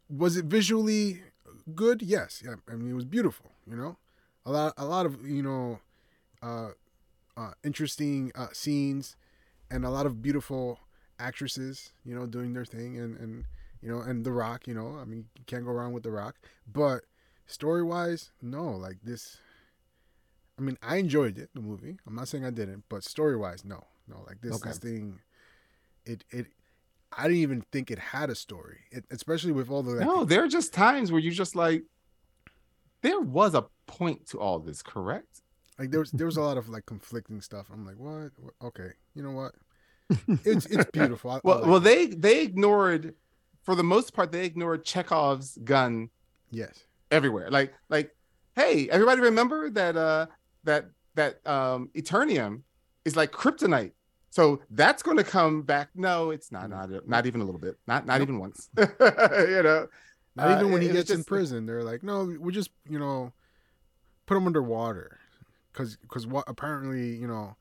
[0.09, 1.23] was it visually
[1.75, 2.03] good?
[2.03, 2.43] Yes.
[2.45, 2.55] Yeah.
[2.71, 3.53] I mean, it was beautiful.
[3.69, 3.97] You know,
[4.47, 5.81] a lot, a lot of you know,
[6.43, 6.71] uh,
[7.37, 9.17] uh, interesting uh, scenes,
[9.71, 10.81] and a lot of beautiful
[11.19, 11.93] actresses.
[12.05, 13.45] You know, doing their thing, and and
[13.83, 14.67] you know, and The Rock.
[14.67, 16.37] You know, I mean, you can't go wrong with The Rock.
[16.71, 17.05] But
[17.47, 18.71] story wise, no.
[18.71, 19.39] Like this.
[20.59, 21.99] I mean, I enjoyed it, the movie.
[22.05, 24.25] I'm not saying I didn't, but story wise, no, no.
[24.27, 24.71] Like this, Okay.
[24.71, 25.21] this thing,
[26.05, 26.47] it, it,
[27.17, 30.25] I didn't even think it had a story, it, especially with all the like, no
[30.25, 31.83] there are just times where you just like
[33.03, 35.43] there was a point to all this correct
[35.79, 37.69] like there was there was a lot of like conflicting stuff.
[37.73, 38.33] I'm like, what?
[38.63, 39.53] Okay, you know what?
[40.45, 41.31] It's it's beautiful.
[41.31, 43.15] I, I well like well they they ignored
[43.63, 46.11] for the most part they ignored chekhov's gun
[46.51, 48.15] yes, everywhere like like
[48.57, 50.27] hey everybody remember that uh
[50.65, 52.63] that that um eternium
[53.05, 53.93] is like kryptonite
[54.31, 57.77] so that's going to come back no it's not not not even a little bit
[57.87, 59.89] not not even once you know
[60.37, 63.33] not Uh, even when he gets in prison, they're like, no, we just you know,
[64.27, 65.19] put him underwater.
[65.73, 67.57] because because what apparently you know,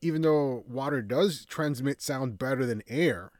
[0.00, 3.32] even though water does transmit sound better than air,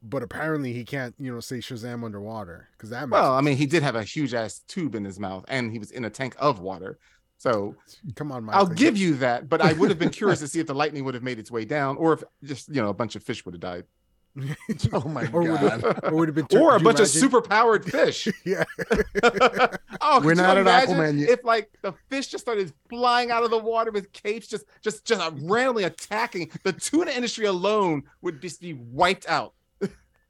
[0.00, 3.08] but apparently he can't you know say Shazam underwater because that.
[3.08, 5.80] Well, I mean, he did have a huge ass tube in his mouth, and he
[5.80, 6.98] was in a tank of water.
[7.38, 7.74] So
[8.14, 8.74] come on, I'll Michael.
[8.74, 11.14] give you that, but I would have been curious to see if the lightning would
[11.14, 13.54] have made its way down, or if just you know a bunch of fish would
[13.54, 13.84] have died,
[14.92, 16.00] Oh my or would god.
[16.04, 18.28] or would have been or a could you bunch of imagine- super powered fish.
[18.46, 18.64] yeah.
[20.00, 21.28] oh, We're you not at imagine Aquaman yet.
[21.30, 25.04] If like the fish just started flying out of the water with capes, just just
[25.04, 29.52] just randomly attacking, the tuna industry alone would just be wiped out.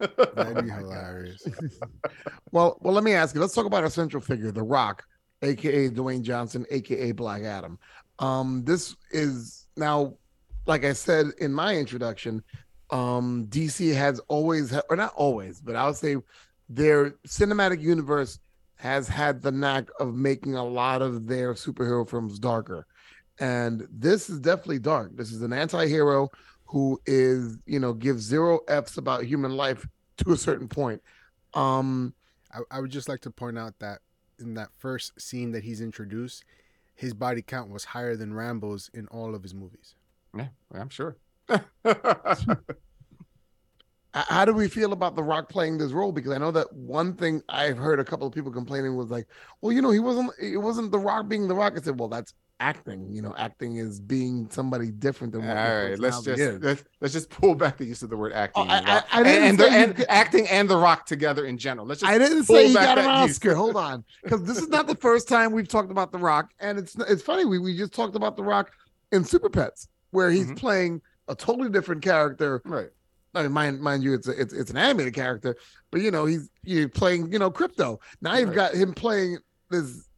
[0.00, 1.46] That'd be oh hilarious.
[2.50, 3.40] Well, well, let me ask you.
[3.40, 5.04] Let's talk about our central figure, The Rock,
[5.44, 7.78] aka Dwayne Johnson, aka Black Adam.
[8.18, 10.14] Um, this is now,
[10.66, 12.42] like I said in my introduction,
[12.90, 16.16] um, DC has always, or not always, but I would say
[16.68, 18.38] their cinematic universe
[18.76, 22.86] has had the knack of making a lot of their superhero films darker.
[23.40, 25.16] And this is definitely dark.
[25.16, 26.30] This is an anti-hero
[26.66, 29.86] who is, you know, gives zero F's about human life
[30.18, 31.02] to a certain point.
[31.54, 32.14] Um,
[32.52, 34.00] I, I would just like to point out that
[34.38, 36.44] in that first scene that he's introduced,
[36.94, 39.94] his body count was higher than Rambo's in all of his movies.
[40.36, 41.16] Yeah, I'm sure.
[44.14, 47.14] How do we feel about the rock playing this role because i know that one
[47.14, 49.26] thing i've heard a couple of people complaining was like
[49.60, 52.08] well you know he wasn't it wasn't the rock being the rock i said well
[52.08, 56.62] that's acting you know acting is being somebody different than All right, let's just is.
[56.62, 58.78] let's, let's just pull back the use of the word acting, Oh, I-.
[58.98, 61.86] I- I didn't and, the, and get- acting and the rock together in general.
[61.86, 63.32] Let's just I didn't say he got an that use.
[63.32, 63.54] Oscar.
[63.54, 66.78] Hold on, because this is not the first time we've talked about The Rock, and
[66.78, 67.44] it's it's funny.
[67.44, 68.70] We we just talked about The Rock
[69.12, 70.56] in Super Pets, where he's Mhm.
[70.56, 72.88] playing a totally different character right.
[73.34, 75.56] I mean, mind mind you, it's a, it's it's an animated character,
[75.90, 77.98] but you know he's you playing you know Krypto.
[78.20, 78.54] Now you've Right.
[78.56, 79.38] got him playing
[79.70, 80.08] this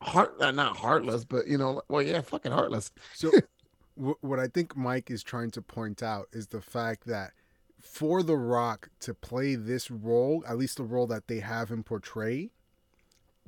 [0.00, 2.90] heart uh, not heartless, but you know, well yeah, fucking heartless.
[3.14, 3.30] So,
[3.96, 7.32] wh- what I think Mike is trying to point out is the fact that
[7.80, 11.82] for The Rock to play this role, at least the role that they have him
[11.84, 12.50] portray,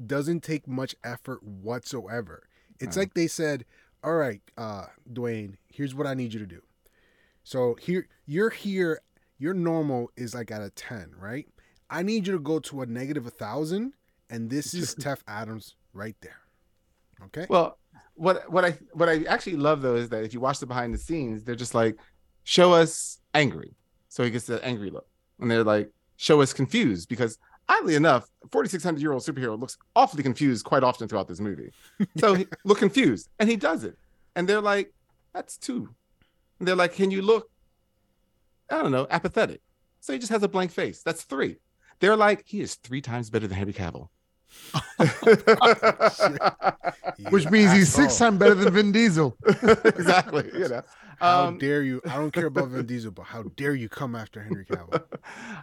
[0.04, 2.44] doesn't take much effort whatsoever.
[2.78, 3.02] It's No.
[3.02, 3.64] like they said,
[4.02, 6.62] "All right, uh, Dwayne, here's what I need you to do."
[7.44, 9.00] So here, you're here.
[9.38, 11.48] Your normal is like at a ten, right?
[11.88, 13.94] I need you to go to a negative a thousand,
[14.28, 16.38] and this is Teth Adams right there.
[17.26, 17.46] Okay.
[17.48, 17.78] Well,
[18.14, 20.92] what what I what I actually love though is that if you watch the behind
[20.92, 21.96] the scenes, they're just like,
[22.44, 23.74] show us angry,
[24.08, 25.06] so he gets the angry look,
[25.40, 29.58] and they're like, show us confused because oddly enough, forty six hundred year old superhero
[29.58, 31.70] looks awfully confused quite often throughout this movie.
[32.18, 33.96] So he, look confused, and he does it,
[34.36, 34.92] and they're like,
[35.32, 35.88] that's two.
[36.58, 37.48] And they're like, can you look?
[38.70, 39.62] I don't know, apathetic.
[40.00, 41.02] So he just has a blank face.
[41.02, 41.56] That's three.
[42.00, 44.08] They're like, he is three times better than Henry Cavill.
[47.30, 49.36] Which means he's six times better than Vin Diesel.
[49.46, 50.48] exactly.
[50.54, 50.82] You know.
[51.20, 52.00] How Um, dare you?
[52.06, 55.04] I don't care about Vin Diesel, but how dare you come after Henry Cavill?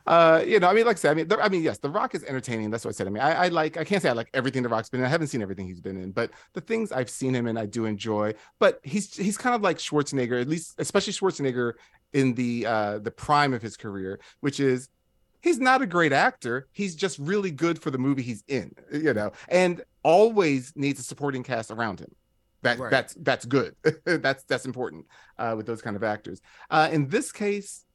[0.06, 1.89] uh, you know, I mean, like I said, I mean, the, I mean, yes, The
[1.89, 2.69] Rock is entertaining.
[2.69, 3.08] That's what I said.
[3.08, 5.08] I mean, I, I like, I can't say I like everything The Rock's been in.
[5.08, 7.65] I haven't seen everything he's been in, but the things I've seen him in, I
[7.65, 8.36] do enjoy.
[8.60, 11.73] But he's he's kind of like Schwarzenegger, at least, especially Schwarzenegger
[12.13, 14.89] in the uh the prime of his career, which is
[15.41, 16.67] he's not a great actor.
[16.71, 21.04] He's just really good for the movie he's in, you know, and always needs a
[21.04, 22.13] supporting cast around him.
[22.63, 22.91] That Right.
[22.91, 23.76] that's that's good.
[24.06, 25.06] that's that's important
[25.38, 26.41] uh, with those kind of actors.
[26.69, 27.86] Uh, in this case,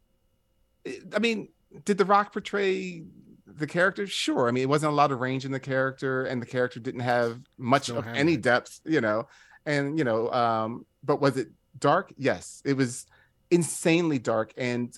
[0.86, 1.48] I mean,
[1.84, 3.04] did The Rock portray
[3.46, 4.06] the character?
[4.06, 4.48] Sure.
[4.48, 7.00] I mean, it wasn't a lot of range in the character, and the character didn't
[7.00, 9.26] have much Don't of any depth, you know.
[9.66, 12.12] And you know, um, but was it dark?
[12.16, 13.06] Yes, it was
[13.50, 14.96] insanely dark, and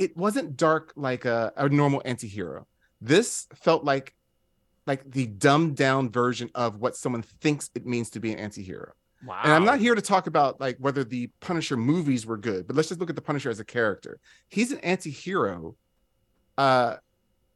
[0.00, 2.66] it wasn't dark like a, a normal anti-hero.
[3.00, 4.14] This felt like
[4.86, 8.92] like the dumbed down version of what someone thinks it means to be an anti-hero.
[9.24, 9.40] Wow.
[9.44, 12.74] And I'm not here to talk about like whether the Punisher movies were good, but
[12.74, 14.18] let's just look at the Punisher as a character.
[14.48, 15.76] He's an anti-hero
[16.58, 16.96] uh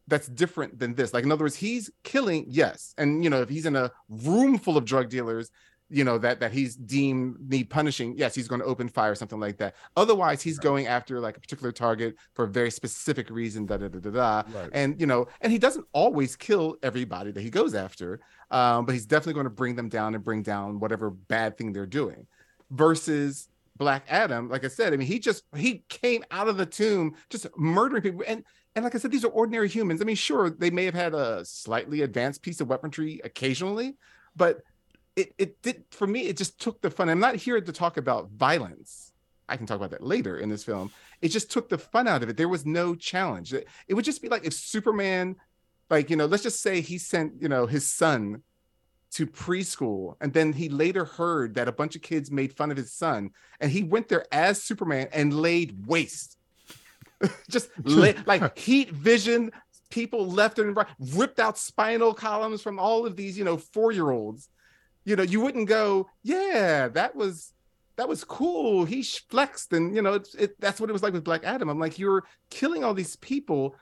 [0.07, 1.15] that's different than this.
[1.15, 2.95] Like in other words, he's killing, yes.
[2.99, 5.51] And you know, if he's in a room full of drug dealers,
[5.91, 9.39] you know, that that he's deemed need punishing, yes, he's going to open fire, something
[9.39, 9.75] like that.
[9.97, 13.89] Otherwise, he's going after like a particular target for a very specific reason, da da
[13.89, 14.43] da da da.
[14.53, 14.71] Right.
[14.73, 18.21] and you know and he doesn't always kill everybody that he goes after
[18.51, 21.73] um, but he's definitely going to bring them down and bring down whatever bad thing
[21.73, 22.27] they're doing.
[22.71, 26.65] Versus black adam like i said i mean he just he came out of the
[26.65, 28.23] tomb just murdering people.
[28.25, 28.45] And
[28.77, 30.01] and like i said these are ordinary humans.
[30.01, 33.97] I mean sure they may have had a slightly advanced piece of weaponry occasionally
[34.37, 34.61] but
[35.17, 37.97] it it did for me it just took the fun i'm not here to talk
[37.97, 39.13] about violence.
[39.49, 40.91] I can talk about that later in this film.
[41.21, 42.37] It just took the fun out of it.
[42.37, 43.53] There was no challenge.
[43.53, 45.37] It, it would just be like if superman
[45.91, 48.43] like you know let's just say he sent you know his son
[49.13, 52.77] to preschool and then he later heard that a bunch of kids made fun of
[52.77, 56.39] his son and he went there as superman and laid waste.
[57.51, 59.53] Just la- like heat vision
[59.91, 63.93] people left and right ripped out spinal columns from all of these you know four
[63.93, 64.49] year olds
[65.05, 67.55] you know you wouldn't go yeah that was
[67.97, 68.85] that was cool.
[68.85, 71.69] He flexed and you know it's it, that's what it was like with black adam.
[71.69, 73.77] I'm like you're killing all these people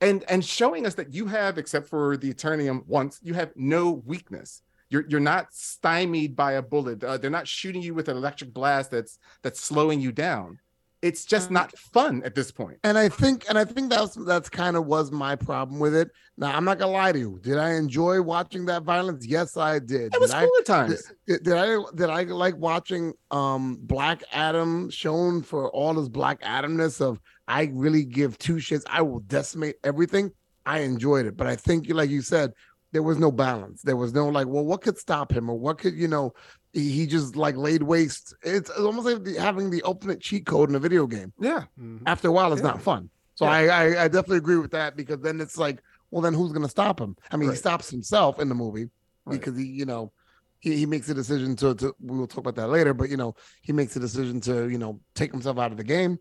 [0.00, 4.02] and and showing us that you have except for the eternium once you have no
[4.04, 4.62] weakness.
[4.90, 7.02] You're you're not stymied by a bullet.
[7.02, 10.58] Uh, they're not shooting you with an electric blast that's that's slowing you down
[11.00, 14.48] it's just not fun at this point And I think, and I think that's that's
[14.48, 16.10] kind of was my problem with it.
[16.36, 17.38] Now, I'm not gonna lie to you.
[17.42, 19.26] Did I enjoy watching that violence?
[19.26, 20.14] Yes, I did.
[20.14, 23.78] it was did cool I, at times did, did I did I like watching um
[23.82, 28.82] Black Adam shown for all his Black Adamness of I really give two shits.
[28.88, 30.32] I will decimate everything.
[30.66, 32.52] I enjoyed it, but I think, like you said,
[32.92, 33.82] there was no balance.
[33.82, 36.34] There was no like, well, what could stop him, or what could you know?
[36.78, 38.34] He, he just like laid waste.
[38.42, 41.64] It's, it's almost like the, having the ultimate cheat code in a video game yeah
[41.80, 42.02] Mhm.
[42.06, 42.68] after a while it's Yeah.
[42.68, 43.50] not fun so Yeah.
[43.52, 45.78] I, I i definitely agree with that because then it's like
[46.10, 48.86] well then who's gonna stop him i mean he stops himself in the movie
[49.26, 49.38] Right.
[49.40, 50.12] because he you know
[50.60, 53.16] he, he makes a decision to, to we will talk about that later but you
[53.16, 56.18] know he makes a decision to you know take himself out of the game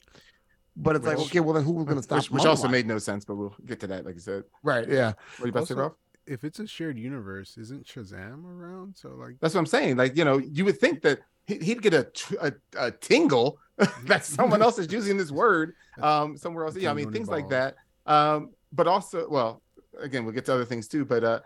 [0.76, 2.98] but it's like okay well then who's gonna stop which, him which also made no
[3.00, 5.62] sense but we'll get to that like I said right yeah what are you about
[5.62, 5.94] to say Ralph?
[6.28, 8.96] If it's a shared universe, isn't Shazam around?
[8.98, 9.98] So like, That's what I'm saying.
[9.98, 13.60] Like, you know, you would think that he- he'd get a, a tingle
[14.04, 16.76] that someone else is using this word um, somewhere else.
[16.76, 17.76] Yeah, I mean, things like that.
[18.06, 19.62] Um, but also, well,
[20.00, 21.06] again, we'll get to other things too.
[21.06, 21.40] But uh,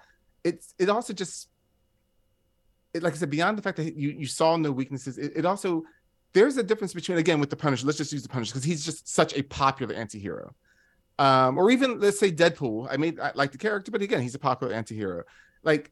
[0.44, 1.48] it's it also just,
[2.94, 5.46] it, like I said, beyond the fact that you you saw no weaknesses, it, it
[5.46, 5.84] also
[6.34, 7.86] there's a difference between again with the Punisher.
[7.86, 10.56] Let's just use the Punisher because he's just such a popular anti-hero.
[11.20, 12.88] Um, or even let's say Deadpool.
[12.90, 15.24] I mean, I like the character, but again, he's a popular anti-hero.
[15.64, 15.92] Like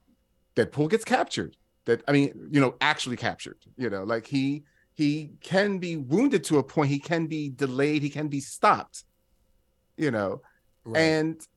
[0.55, 1.55] Deadpool gets captured.
[1.85, 3.57] That I mean, you know, actually captured.
[3.77, 6.89] You know, like he he can be wounded to a point.
[6.89, 8.01] He can be delayed.
[8.01, 9.03] He can be stopped.
[9.97, 10.41] You know,
[10.85, 10.99] right.
[10.99, 11.47] and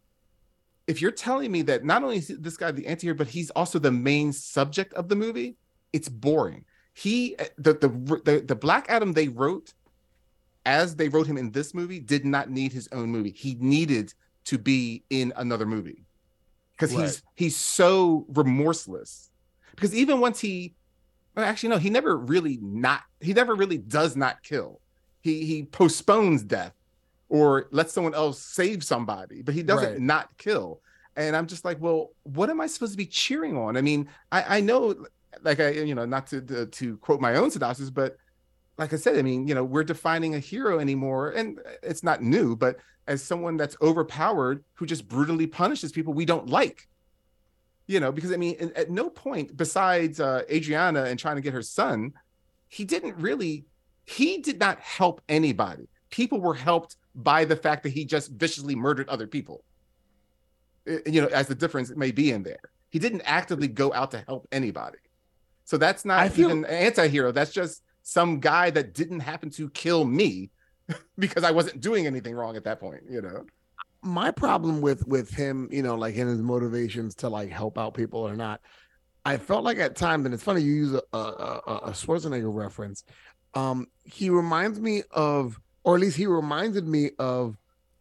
[0.86, 3.78] if you're telling me that not only is this guy the anti-hero, but he's also
[3.78, 5.56] the main subject of the movie,
[5.92, 6.64] it's boring.
[6.94, 7.88] He the the
[8.24, 9.72] the, the Black Adam they wrote
[10.64, 13.32] as they wrote him in this movie did not need his own movie.
[13.32, 14.12] He needed
[14.46, 16.06] to be in another movie
[16.76, 19.30] because he's he's so remorseless.
[19.76, 20.76] Because even once he,
[21.36, 24.80] well, actually no, he never really not he never really does not kill.
[25.22, 26.74] He he postpones death
[27.28, 30.00] or lets someone else save somebody, but he doesn't Right.
[30.00, 30.80] not kill.
[31.16, 33.76] And I'm just like, well, what am I supposed to be cheering on?
[33.76, 35.06] I mean, I I know,
[35.42, 38.16] like I you know not to to, to quote my own synopsis, but
[38.82, 42.20] like I said, I mean, you know, we're defining a hero anymore, and it's not
[42.20, 46.88] new, but as someone that's overpowered who just brutally punishes people we don't like.
[47.86, 51.52] You know, because I mean, at- no point besides uh, Adrianna and trying to get
[51.52, 52.12] her son,
[52.68, 53.64] he didn't really,
[54.04, 55.86] he did not help anybody.
[56.10, 59.64] People were helped by the fact that he just viciously murdered other people.
[60.88, 64.10] Uh, You know, as the difference may be in there, he didn't actively go out
[64.10, 64.98] to help anybody.
[65.64, 67.30] So that's not feel- even an anti-hero.
[67.32, 70.50] That's just some guy that didn't happen to kill me
[71.18, 73.44] because I wasn't doing anything wrong at that point, you know.
[74.02, 77.94] my problem with with him, you know, like in his motivations to like help out
[77.94, 78.60] people or not,
[79.24, 82.52] I felt like at times, and it's funny you use a a, a, a Schwarzenegger
[82.52, 83.04] reference.
[83.54, 87.56] Um, he reminds me of, or at least he reminded me of,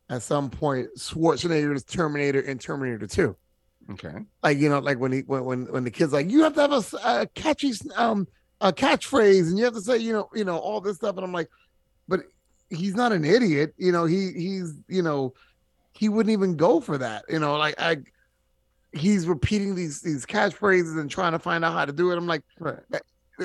[0.09, 3.35] at some point, Schwarzenegger's Terminator in Terminator Two.
[3.91, 4.13] Okay.
[4.41, 6.61] Like you know, like when he when when, when the kid's like, you have to
[6.61, 8.27] have a, a catchy um
[8.61, 11.25] a catchphrase, and you have to say, you know, you know all this stuff, and
[11.25, 11.49] I'm like,
[12.07, 12.21] but
[12.69, 14.05] he's not an idiot, you know.
[14.05, 15.33] He he's you know
[15.93, 17.25] he wouldn't even go for that.
[17.27, 17.97] You know, like I
[18.93, 22.17] he's repeating these these catchphrases and trying to find out how to do it.
[22.17, 22.77] I'm like, Right.
[22.93, 22.99] Eh,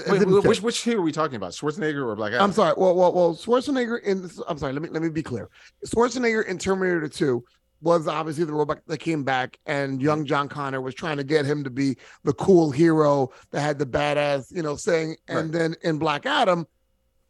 [0.08, 1.52] wait, didn't wait, which which hero are we talking about?
[1.52, 2.44] Schwarzenegger or Black Adam?
[2.44, 2.74] I'm sorry.
[2.76, 4.74] Well, well, well, Schwarzenegger in I'm sorry.
[4.74, 5.48] Let me let me be clear.
[5.86, 7.42] Schwarzenegger in Terminator 2
[7.80, 11.44] was obviously the robot that came back, and young John Connor was trying to get
[11.44, 15.16] him to be the cool hero that had the badass, you know, saying.
[15.28, 15.52] And Right.
[15.52, 16.66] then in Black Adam,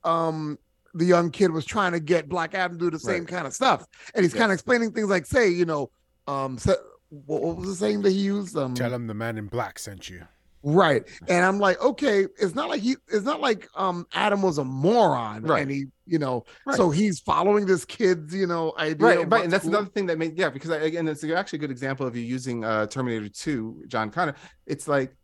[0.05, 0.59] um,
[0.95, 3.29] the young kid was trying to get Black Adam to do the same Right.
[3.29, 5.91] kind of stuff, and he's kind of explaining things like, say, you know,
[6.27, 6.75] um, so,
[7.11, 8.57] what, what was the saying that he used?
[8.57, 10.27] Um, tell him the man in black sent you.
[10.69, 11.04] Right.
[11.29, 14.64] And I'm like, okay, it's not like he it's not like um Adam was a
[14.64, 15.62] moron Right.
[15.62, 16.77] and he, you know, Right.
[16.77, 19.06] so he's following this kid's, you know, idea.
[19.06, 19.75] right, right, and that's cool.
[19.75, 22.23] another thing that made yeah, because I, again, it's actually a good example of you
[22.23, 24.35] using uh, Terminator Two, John Connor.
[24.67, 25.14] It's like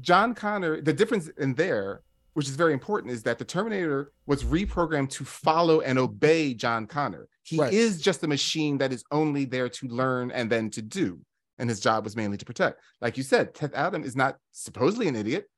[0.00, 0.80] John Connor.
[0.80, 2.00] The difference in there,
[2.32, 6.86] which is very important, is that the Terminator was reprogrammed to follow and obey John
[6.86, 7.28] Connor.
[7.42, 7.74] He Right.
[7.74, 11.20] is just a machine that is only there to learn and then to do.
[11.58, 12.80] And his job was mainly to protect.
[13.00, 15.48] Like you said, Teth Adam is not supposedly an idiot.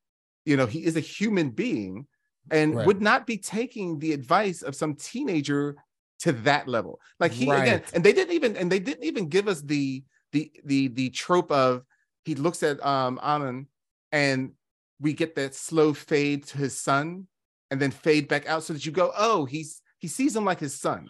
[0.45, 2.07] You know, he is a human being
[2.51, 2.87] and Right.
[2.87, 5.77] would not be taking the advice of some teenager
[6.21, 7.01] to that level.
[7.21, 10.51] Like he again, and they didn't even and they didn't even give us the the
[10.65, 11.83] the the trope of
[12.25, 13.67] he looks at um Amon
[14.13, 14.53] and
[15.01, 17.27] we get that slow fade to his son
[17.71, 20.61] and then fade back out so that you go, oh, he's he sees him like
[20.61, 21.09] his son.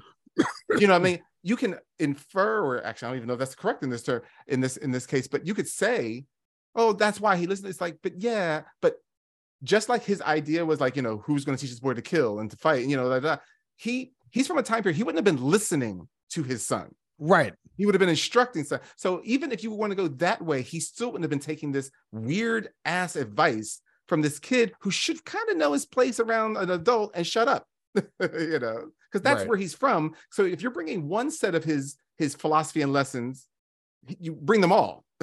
[0.79, 1.21] you know what I mean?
[1.49, 4.23] You can infer, or actually, I don't even know if that's correct in this term,
[4.47, 6.25] in this in this case, but you could say,
[6.75, 7.69] oh, that's why he listened.
[7.69, 8.97] It's like, but yeah, but
[9.63, 12.03] just like his idea was like, you know, who's going to teach this boy to
[12.03, 13.37] kill and to fight, you know, da, da.
[13.77, 16.95] he he's from a time period he wouldn't have been listening to his son.
[17.19, 17.55] Right.
[17.77, 18.81] He would have been instructing son.
[18.97, 21.73] So even if you want to go that way, he still wouldn't have been taking
[21.73, 26.57] this weird ass advice from this kid who should kind of know his place around
[26.57, 27.67] an adult and shut up.
[27.95, 29.49] you know, because that's Right.
[29.49, 30.15] where he's from.
[30.31, 33.47] So if you're bringing one set of his his philosophy and lessons,
[34.07, 35.05] you bring them all.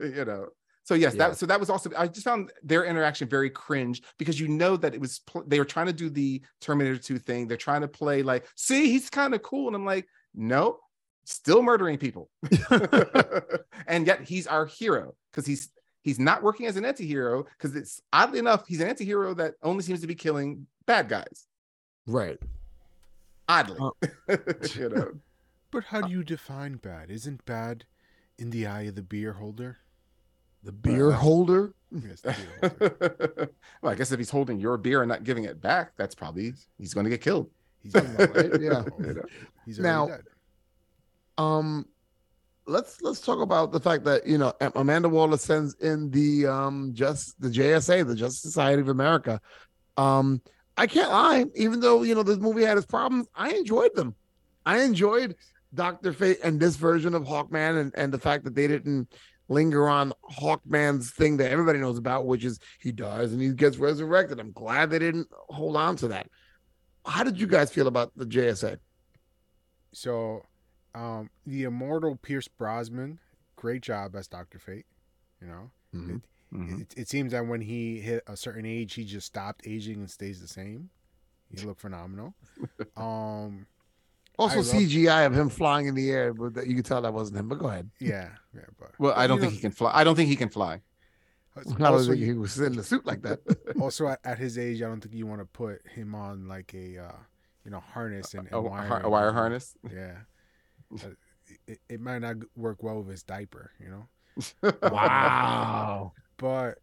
[0.00, 0.48] you know.
[0.84, 1.28] So yes, Yeah.
[1.30, 4.76] that so that was also I just found their interaction very cringe because you know
[4.76, 7.48] that it was they were trying to do the Terminator 2 thing.
[7.48, 10.78] They're trying to play like, see, he's kind of cool, and I'm like, no,
[11.24, 12.30] still murdering people,
[13.86, 15.70] and yet he's our hero because he's
[16.02, 19.82] he's not working as an anti-hero because it's oddly enough he's an anti-hero that only
[19.82, 21.46] seems to be killing bad guys.
[22.06, 22.38] Right.
[23.48, 23.92] Oddly, Oh.
[24.74, 25.10] you know.
[25.70, 27.10] But how do you define bad?
[27.10, 27.84] Isn't bad
[28.38, 29.78] in the eye of the beer holder?
[30.62, 31.74] The beer holder.
[31.92, 33.50] Yes, the beer holder.
[33.82, 36.54] well, I guess if he's holding your beer and not giving it back, that's probably
[36.78, 37.50] he's going to get killed.
[37.82, 38.84] He's Right, yeah.
[38.98, 39.22] You know?
[39.64, 40.22] He's Now- dead.
[41.38, 41.86] Um,
[42.66, 46.90] let's let's talk about the fact that you know Amanda Waller sends in the um
[46.94, 49.40] just the JSA, the Justice Society of America.
[49.98, 50.40] Um,
[50.76, 54.14] I can't lie, even though you know this movie had its problems, I enjoyed them.
[54.66, 55.36] I enjoyed
[55.74, 59.12] Doctor Fate and this version of Hawkman, and and the fact that they didn't
[59.48, 63.78] linger on Hawkman's thing that everybody knows about, which is he dies and he gets
[63.78, 64.40] resurrected.
[64.40, 66.28] I'm glad they didn't hold on to that.
[67.06, 68.78] How did you guys feel about the JSA?
[69.92, 70.42] So,
[70.94, 73.18] um, the immortal Pierce Brosnan,
[73.54, 74.86] great job as Doctor Fate.
[75.40, 76.22] You know, Mhm.
[76.54, 76.82] Mhm.
[76.82, 80.10] it, it seems that when he hit a certain age, he just stopped aging and
[80.10, 80.90] stays the same.
[81.50, 82.34] He looked phenomenal.
[82.96, 83.66] Um,
[84.38, 87.12] Also, I love- CGI of him flying in the air, but you could tell that
[87.14, 87.48] wasn't him.
[87.48, 87.90] But go ahead.
[88.00, 89.90] yeah, yeah, but Well, I don't think know, he can fly.
[89.94, 90.82] I don't think he can fly.
[91.56, 93.40] I don't Also, he was in the suit like that.
[93.80, 96.74] also at, at his age, I don't think you want to put him on like
[96.74, 97.12] a uh,
[97.64, 99.04] you know harness and, and A, wiring.
[99.04, 99.74] a wire harness.
[99.90, 100.18] Yeah,
[100.92, 101.08] Uh,
[101.66, 104.08] it, it might not work well with his diaper, you know.
[104.92, 106.12] wow.
[106.38, 106.78] But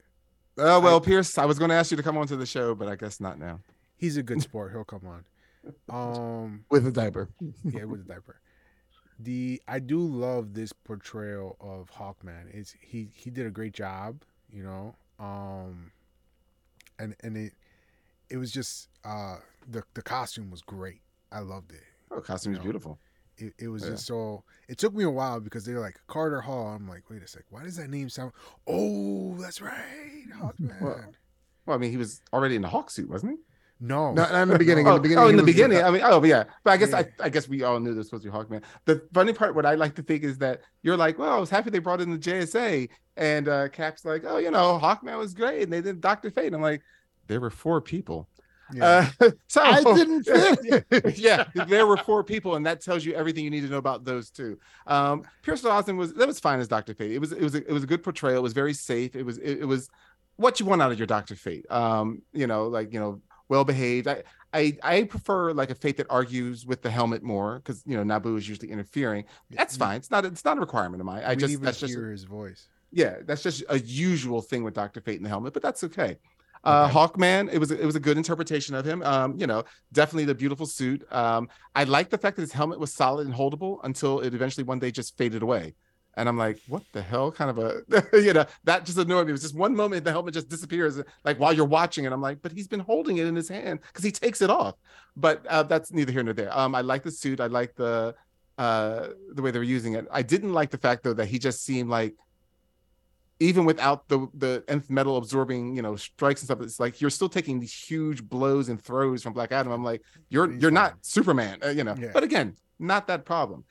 [0.57, 1.37] Oh well, Pierce.
[1.37, 3.19] I was going to ask you to come on to the show, but I guess
[3.19, 3.59] not now.
[3.97, 4.71] he's a good sport.
[4.71, 5.23] He'll come on.
[5.89, 7.29] Um, With a diaper.
[7.63, 8.39] yeah, with a diaper.
[9.19, 12.53] The I do love this portrayal of Hawkman.
[12.53, 14.95] It's he he did a great job, you know.
[15.19, 15.91] Um,
[16.99, 17.53] and and it
[18.29, 19.37] it was just uh
[19.69, 21.01] the the costume was great.
[21.31, 21.83] I loved it.
[22.11, 22.63] Oh, costume is No.
[22.63, 22.99] beautiful.
[23.37, 23.91] It, it was Yeah.
[23.91, 24.43] just so.
[24.67, 26.67] It took me a while because they were like Carter Hall.
[26.67, 28.31] I'm like, wait a sec, why does that name sound?
[28.67, 30.81] Oh, that's right, Hawkman.
[30.81, 31.03] Well,
[31.65, 33.37] Well, I mean, he was already in the hawk suit, wasn't he?
[33.79, 34.87] no, Not, not in the beginning.
[34.87, 35.23] Oh, in the beginning.
[35.23, 35.83] oh, in the beginning.
[35.83, 36.43] I mean, oh, yeah.
[36.63, 36.99] But I guess Yeah.
[36.99, 38.63] I, I guess we all knew this was supposed to be Hawkman.
[38.85, 41.49] The funny part, what I like to think is that you're like, well, I was
[41.49, 45.33] happy they brought in the JSA, and uh, Cap's like, oh, you know, Hawkman was
[45.33, 46.47] great, and they did Doctor Fate.
[46.47, 46.81] And I'm like,
[47.27, 48.29] there were four people.
[48.73, 49.09] Yeah.
[49.19, 50.27] Uh, so I didn't
[51.17, 54.05] yeah, there were four people, and that tells you everything you need to know about
[54.05, 54.59] those two.
[54.87, 57.11] Um, Pierce Brosnan was that was fine as Doctor Fate.
[57.11, 58.37] It was it was a, it was a good portrayal.
[58.37, 59.15] It was very safe.
[59.15, 59.89] It was it, it was
[60.37, 61.65] what you want out of your Doctor Fate.
[61.71, 64.07] Um, you know, like you know, well behaved.
[64.07, 67.95] I, I I prefer like a Fate that argues with the helmet more because you
[67.97, 69.25] know Nabu is usually interfering.
[69.49, 69.97] That's fine.
[69.97, 71.23] It's not it's not a requirement of mine.
[71.23, 72.67] I we just even that's just hear his voice.
[72.91, 76.17] yeah, that's just a usual thing with Doctor Fate in the helmet, but that's okay.
[76.63, 76.93] Uh, Okay.
[76.93, 79.03] Hawkman, it was it was a good interpretation of him.
[79.03, 81.03] Um, you know, definitely the beautiful suit.
[81.11, 84.63] Um, I like the fact that his helmet was solid and holdable until it eventually
[84.63, 85.75] one day just faded away.
[86.15, 87.31] And I'm like, what the hell?
[87.31, 87.81] Kind of a,
[88.21, 89.31] you know, that just annoyed me.
[89.31, 92.13] It was just one moment the helmet just disappears, like while you're watching it.
[92.13, 94.75] I'm like, but he's been holding it in his hand because he takes it off.
[95.15, 96.55] But uh, that's neither here nor there.
[96.57, 97.39] Um, I like the suit.
[97.39, 98.15] I like the
[98.59, 100.05] uh the way they were using it.
[100.11, 102.13] I didn't like the fact though that he just seemed like
[103.43, 107.09] even without the the nth metal absorbing, you know, strikes and stuff, it's like you're
[107.09, 109.71] still taking these huge blows and throws from Black Adam.
[109.71, 110.75] I'm like, you're He's you're fine.
[110.75, 111.95] not Superman, uh, you know.
[111.99, 112.11] Yeah.
[112.13, 113.63] But again, not that problem.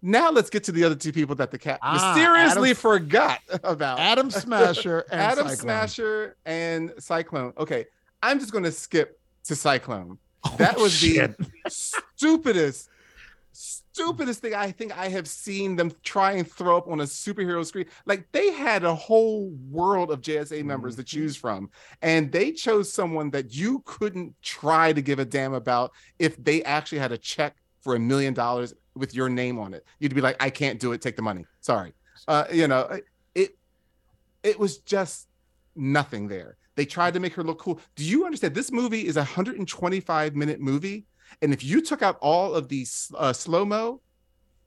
[0.00, 3.40] Now let's get to the other two people that the cat Ah, mysteriously Adam- forgot
[3.64, 3.98] about.
[3.98, 5.56] Atom Smasher and Adam Cyclone.
[5.64, 7.52] Smasher and Cyclone.
[7.58, 7.86] Okay,
[8.22, 10.18] I'm just gonna skip to Cyclone.
[10.44, 11.36] Oh, That was shit.
[11.36, 12.88] the stupidest,
[13.98, 17.64] stupidest thing I think I have seen them try and throw up on a superhero
[17.64, 17.86] screen.
[18.06, 21.70] Like they had a whole world of JSA members to choose from,
[22.02, 26.62] and they chose someone that you couldn't try to give a damn about if they
[26.64, 29.84] actually had a check for a million dollars with your name on it.
[29.98, 31.00] You'd be like, I can't do it.
[31.00, 31.44] Take the money.
[31.60, 31.92] Sorry.
[32.26, 33.00] Uh, you know,
[33.34, 33.56] it
[34.42, 35.28] it was just
[35.74, 36.56] nothing there.
[36.76, 37.80] They tried to make her look cool.
[37.96, 38.54] Do you understand?
[38.54, 41.06] This movie is a 125 minute movie,
[41.42, 44.00] and if you took out all of these uh, slow mo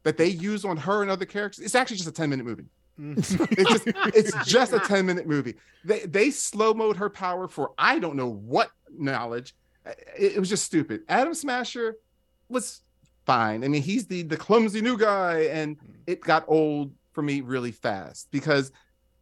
[0.04, 2.66] that they use on her and other characters, it's actually just a 10 minute movie.
[2.98, 3.30] it's
[3.70, 5.56] just it's just a 10 minute movie.
[5.84, 9.56] They they slow mode her power for I don't know what knowledge.
[10.18, 11.02] It, it was just stupid.
[11.08, 11.96] Atom Smasher
[12.50, 12.82] was
[13.26, 13.64] fine.
[13.64, 17.72] I mean, he's the the clumsy new guy, and it got old for me really
[17.72, 18.72] fast because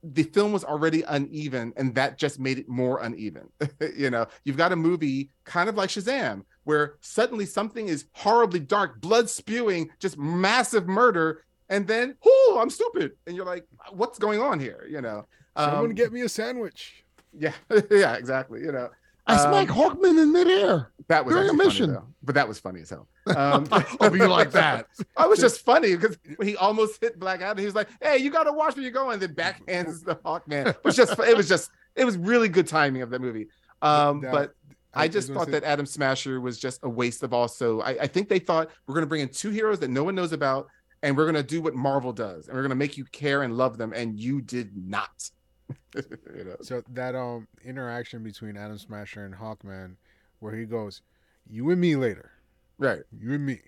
[0.03, 3.49] the film was already uneven and that just made it more uneven
[3.97, 8.59] you know you've got a movie kind of like shazam where suddenly something is horribly
[8.59, 14.19] dark blood spewing just massive murder and then oh i'm stupid and you're like what's
[14.19, 15.25] going on here you know
[15.57, 17.03] Someone Um, get me a sandwich.
[17.45, 17.53] yeah
[17.91, 18.89] yeah exactly you know
[19.27, 20.91] I smack Um, Hawkman in midair.
[21.07, 21.93] that was during a actually funny, mission.
[21.93, 22.07] though.
[22.23, 23.07] but that was funny as hell
[23.37, 24.85] um Oh, you like that?
[25.17, 27.57] I was just funny because he almost hit Black Adam.
[27.59, 30.65] He was like, "Hey, you got to watch where you're going." Then backhands the Hawkman.
[30.69, 33.47] It was just, it was just, it was really good timing of that movie.
[33.83, 34.55] Um, Now, but
[34.93, 37.81] I, just thought say- that Atom Smasher was just a waste of also.
[37.81, 40.15] I, I think they thought we're going to bring in two heroes that no one
[40.15, 40.67] knows about,
[41.03, 43.43] and we're going to do what Marvel does, and we're going to make you care
[43.43, 45.29] and love them, and you did not.
[45.95, 46.55] you know?
[46.61, 49.95] So that um interaction between Atom Smasher and Hawkman,
[50.39, 51.01] where he goes,
[51.47, 52.31] "You and me later,
[52.79, 53.01] Right.
[53.15, 53.59] you and me,"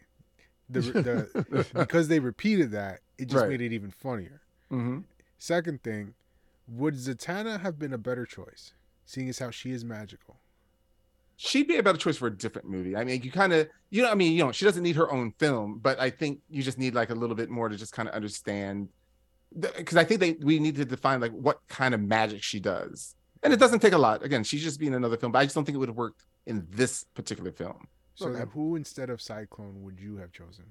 [0.69, 3.49] the, the because they repeated that, it just Right.
[3.49, 4.41] made it even funnier.
[4.69, 4.99] hmm
[5.37, 6.13] Second thing,
[6.67, 8.73] would Zatanna have been a better choice,
[9.05, 10.37] seeing as how she is magical?
[11.43, 12.95] She'd be a better choice for a different movie.
[12.95, 15.11] I mean, you kind of, you know, I mean, you know, she doesn't need her
[15.11, 17.93] own film, but I think you just need like a little bit more to just
[17.93, 18.89] kind of understand,
[19.59, 23.15] because I think they we need to define like what kind of magic she does,
[23.41, 24.23] and it doesn't take a lot.
[24.23, 26.23] Again, she's just being another film, but I just don't think it would have worked
[26.45, 27.87] in this particular film.
[28.13, 28.43] So Okay.
[28.53, 30.65] who instead of Cyclone would you have chosen?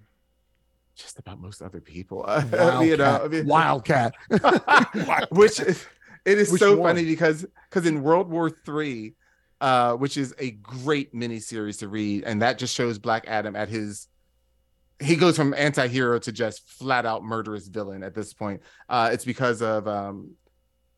[0.94, 2.86] Just about most other people, Wildcat.
[2.86, 4.14] you know, I mean- Wildcat.
[5.30, 5.84] which is,
[6.24, 6.94] it is Which so one?
[6.94, 9.14] funny because because in World War Three,
[9.60, 13.68] uh, which is a great miniseries to read, and that just shows Black Adam at
[13.68, 14.08] his
[15.00, 18.60] he goes from anti-hero to just flat out murderous villain at this point.
[18.88, 20.32] Uh, it's because of um,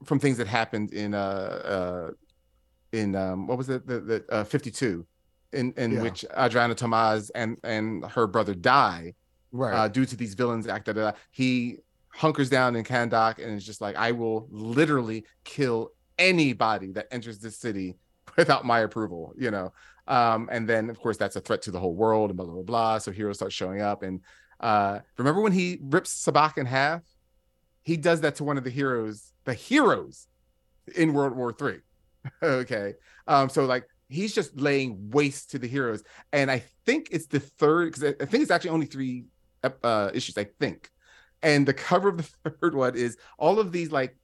[0.04, 2.10] from things that happened in uh, uh
[2.92, 5.06] in um what was it the, the uh, 52
[5.52, 6.02] in in Yeah.
[6.02, 9.14] which Adrianna Tomaz and and her brother die
[9.54, 9.74] Right.
[9.74, 11.16] uh, due to these villains act da, da, da.
[11.30, 17.06] he hunkers down in Kahndaq and is just like I will literally kill anybody that
[17.10, 17.96] enters this city
[18.36, 19.72] without my approval you know?
[20.08, 22.54] Um and then of course that's a threat to the whole world and blah blah
[22.54, 22.98] blah, blah.
[22.98, 24.20] so heroes start showing up and
[24.60, 27.02] uh remember when he rips Sabbac in half?
[27.82, 30.28] He does that to one of the heroes the heroes
[30.96, 31.80] in World War Three.
[32.42, 32.94] Okay.
[33.26, 36.02] Um so like he's just laying waste to the heroes.
[36.32, 39.24] And i think it's the third because I, think it's actually only three
[39.62, 40.90] uh issues i think.
[41.42, 44.16] And the cover of the third one is all of these like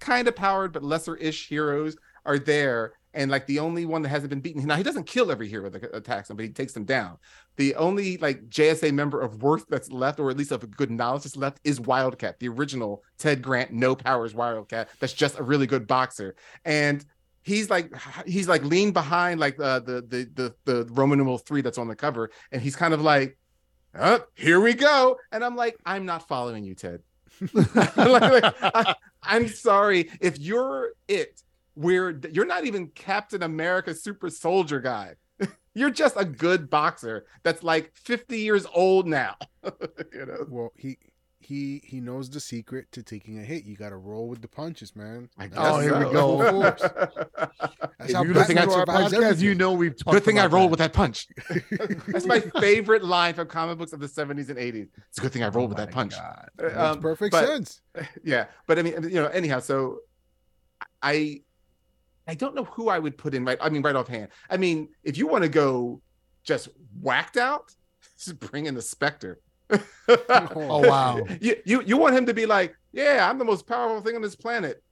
[0.00, 4.08] kind of powered but lesser ish heroes are there and like the only one that
[4.08, 6.72] hasn't been beaten now he doesn't kill every hero that attacks him but he takes
[6.72, 7.18] them down.
[7.56, 11.24] The only like jsa member of worth that's left or at least of good knowledge
[11.24, 15.66] that's left is wildcat the original ted grant no powers wildcat that's just a really
[15.66, 16.34] good boxer.
[16.64, 17.04] And
[17.42, 17.92] he's like
[18.26, 21.88] he's like leaned behind like uh, the the the the roman numeral three that's on
[21.88, 23.36] the cover and he's kind of like
[23.94, 25.18] oh, here we go.
[25.30, 27.02] And i'm like i'm not following you ted.
[27.54, 30.10] Like, like, I, i'm sorry.
[30.20, 31.42] If you're it
[31.74, 35.14] where you're not even captain america super soldier guy
[35.74, 40.98] you're just a good boxer that's like 50 years old now you know Well, he
[41.40, 43.64] he he knows the secret to taking a hit.
[43.64, 45.28] You got to roll with the punches, man.
[45.36, 46.38] I That's- Oh, here we go.
[46.50, 46.60] full.
[46.62, 50.22] That's If how you listen Batman to our survives podcast, you know we've talked good
[50.24, 50.70] thing I rolled that.
[50.70, 51.26] with that punch.
[52.06, 54.86] That's my favorite line from comic books of the 70s and 80s.
[55.08, 56.14] It's a good thing I rolled with Oh that punch.
[56.14, 56.48] God.
[56.60, 57.80] Makes um, perfect but- sense.
[58.22, 59.98] yeah but i mean you know anyhow so
[61.02, 61.40] i
[62.26, 64.88] i don't know who i would put in right i mean right offhand i mean
[65.04, 66.00] if you want to go
[66.44, 66.68] just
[67.00, 67.74] whacked out
[68.18, 69.40] just bring in the specter
[70.08, 71.24] Oh, wow.
[71.40, 74.22] you, you you want him to be like yeah i'm the most powerful thing on
[74.22, 74.82] this planet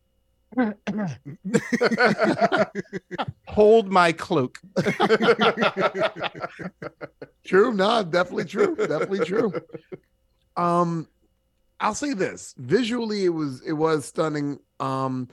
[3.47, 4.59] hold my cloak
[7.45, 9.53] True, no, definitely true, definitely true.
[10.57, 11.09] Um,
[11.81, 14.59] I'll say this: visually, it was it was stunning.
[14.78, 15.28] Um,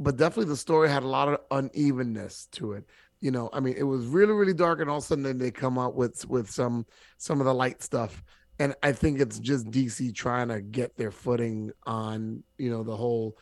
[0.00, 2.84] but definitely the story had a lot of unevenness to it.
[3.20, 5.38] You know, I mean, it was really really dark, and all of a sudden then
[5.38, 6.86] they come out with with some
[7.18, 8.22] some of the light stuff,
[8.58, 12.96] and I think it's just DC trying to get their footing on you know the
[12.96, 13.36] whole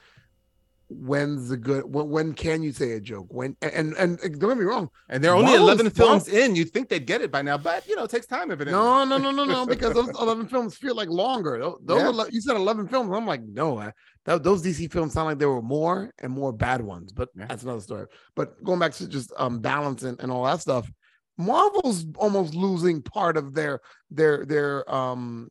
[0.90, 4.48] when's the good when, when can you say a joke when and and, and don't
[4.48, 6.56] get me wrong And they're only Marvel's- 11 films in.
[6.56, 8.68] You'd think they'd get it by now, but you know, it takes time if it
[8.68, 12.06] no no no no no because those 11 films feel like longer those, Yeah.
[12.06, 13.92] ele- you said 11 films i'm like no I,
[14.28, 17.46] that, those dc films sound like there were more and more bad ones but Yeah.
[17.48, 18.06] that's another story.
[18.36, 20.90] But going back to just um balance and, and all that stuff
[21.38, 25.50] marvel's almost losing part of their their their um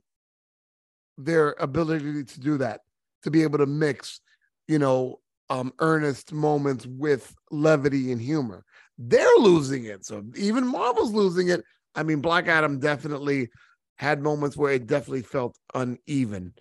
[1.18, 2.82] their ability to do that
[3.24, 4.22] to be able to mix
[4.68, 5.20] you know
[5.50, 8.64] um earnest moments with levity and humor.
[9.00, 11.64] They're losing it so even marvel's losing it.
[11.96, 13.50] I mean black adam definitely
[13.98, 16.54] had moments where it definitely felt uneven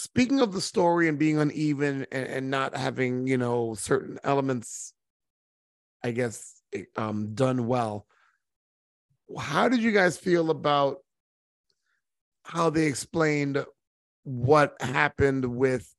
[0.00, 4.94] speaking of the story and being uneven and, and not having you know certain elements
[6.02, 8.06] i guess eh, um done well
[9.38, 10.98] how did you guys feel about
[12.44, 13.64] how they explained
[14.24, 15.94] what happened with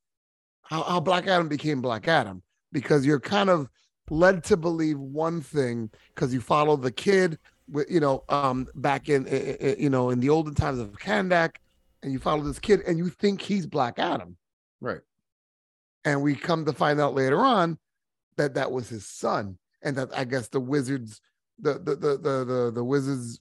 [0.63, 2.41] how, how Black Adam became Black Adam?
[2.71, 3.69] Because you're kind of
[4.09, 7.37] led to believe one thing because you follow the kid
[7.69, 10.91] with you know um back in eh, eh, you know in the olden times of
[10.93, 11.51] Kahndaq
[12.03, 14.37] and you follow this kid and you think he's Black Adam
[14.79, 15.01] Right.
[16.05, 17.77] and we come to find out later on
[18.37, 21.21] that that was his son and that I guess the wizards
[21.59, 23.39] the the the the the, the wizards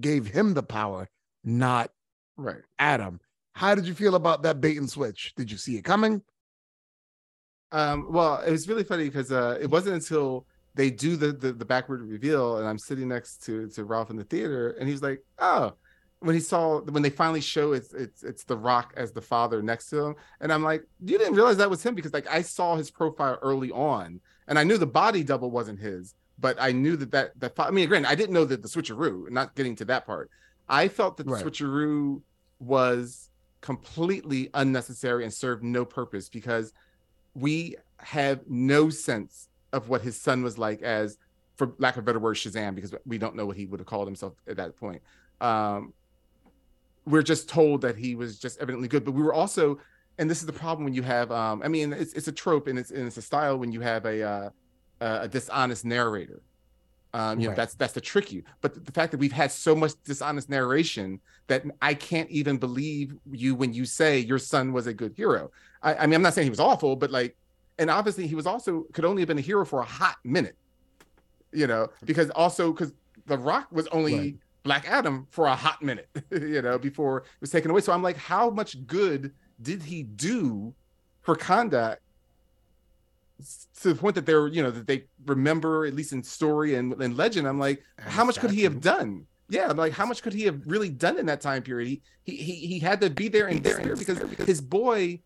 [0.00, 1.08] gave him the power
[1.44, 1.90] not
[2.36, 2.62] Right.
[2.80, 3.20] Adam.
[3.52, 5.32] How did you feel about that bait and switch?
[5.36, 6.20] Did you see it coming?
[7.70, 11.52] Um, well, it was really funny because uh, it wasn't until they do the, the
[11.52, 15.02] the backward reveal, and I'm sitting next to to Ralph in the theater, and he's
[15.02, 15.74] like, "Oh,"
[16.24, 19.62] when he saw when they finally show it's it's it's the Rock as the father
[19.62, 22.40] next to him, and I'm like, "You didn't realize that was him because like I
[22.42, 26.72] saw his profile early on, and I knew the body double wasn't his, but I
[26.72, 29.30] knew that that that I mean, again I didn't know that the switcheroo.
[29.30, 30.30] Not getting to that part,
[30.68, 31.44] I felt that the Right.
[31.44, 32.22] switcheroo
[32.58, 36.72] was completely unnecessary and served no purpose because
[37.34, 41.18] we have no sense of what his son was like as
[41.56, 43.86] for lack of a better word shazam because we don't know what he would have
[43.86, 45.02] called himself at that point
[45.40, 45.92] um
[47.06, 49.78] we're just told that he was just evidently good but we were also
[50.18, 52.66] and this is the problem when you have um i mean it's, it's a trope
[52.66, 54.50] and it's and it's a style when you have a uh
[55.00, 56.40] a dishonest narrator
[57.12, 57.56] um you know Right.
[57.56, 60.48] that's that's the trick you but the, the fact that we've had so much dishonest
[60.48, 65.12] narration that i can't even believe you when you say your son was a good
[65.16, 65.50] hero
[65.82, 67.36] i, I mean i'm not saying he was awful but like
[67.78, 70.56] and obviously he was also could only have been a hero for a hot minute
[71.52, 72.92] you know because also because
[73.26, 74.34] the rock was only Right.
[74.64, 77.82] Black adam for a hot minute you know before it was taken away.
[77.82, 80.74] So i'm like how much good did he do
[81.20, 81.98] for Kahndaq
[83.80, 86.94] to the point that they're you know that they remember at least in story and,
[87.00, 87.46] and legend?
[87.46, 89.26] I'm like And how much could he have done?
[89.50, 91.88] Yeah i'm like how much could he have really done in that time period?
[91.88, 95.20] He he he, he had to be there and there because his boy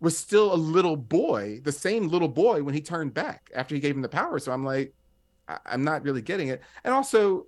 [0.00, 3.80] was still a little boy the same little boy when he turned back after he
[3.82, 4.38] gave him the power.
[4.38, 4.94] So i'm like
[5.46, 6.62] I, i'm not really getting it.
[6.84, 7.46] And also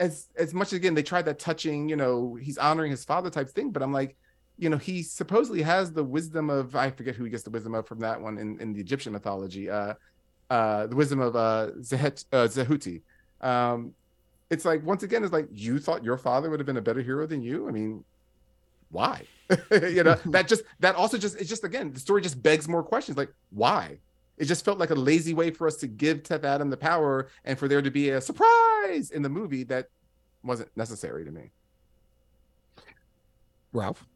[0.00, 3.30] as as much as again they tried that touching you know he's honoring his father
[3.30, 4.16] type thing but i'm like
[4.58, 7.74] you know he supposedly has the wisdom of i forget who he gets the wisdom
[7.74, 9.94] of from that one in, in the egyptian mythology uh
[10.48, 13.02] uh the wisdom of uh, Zehet, uh zehuti.
[13.40, 13.92] Um
[14.50, 17.00] it's like once again it's like you thought your father would have been a better
[17.00, 17.68] hero than you?
[17.68, 18.04] I mean
[18.90, 19.22] why?
[19.70, 22.82] You know that just that also just it's just again the story just begs more
[22.82, 23.98] questions like why
[24.40, 27.28] it just felt like a lazy way for us to give Teth Adam the power
[27.44, 29.90] and for there to be a surprise in the movie that
[30.42, 31.50] wasn't necessary to me.
[33.74, 34.08] Ralph.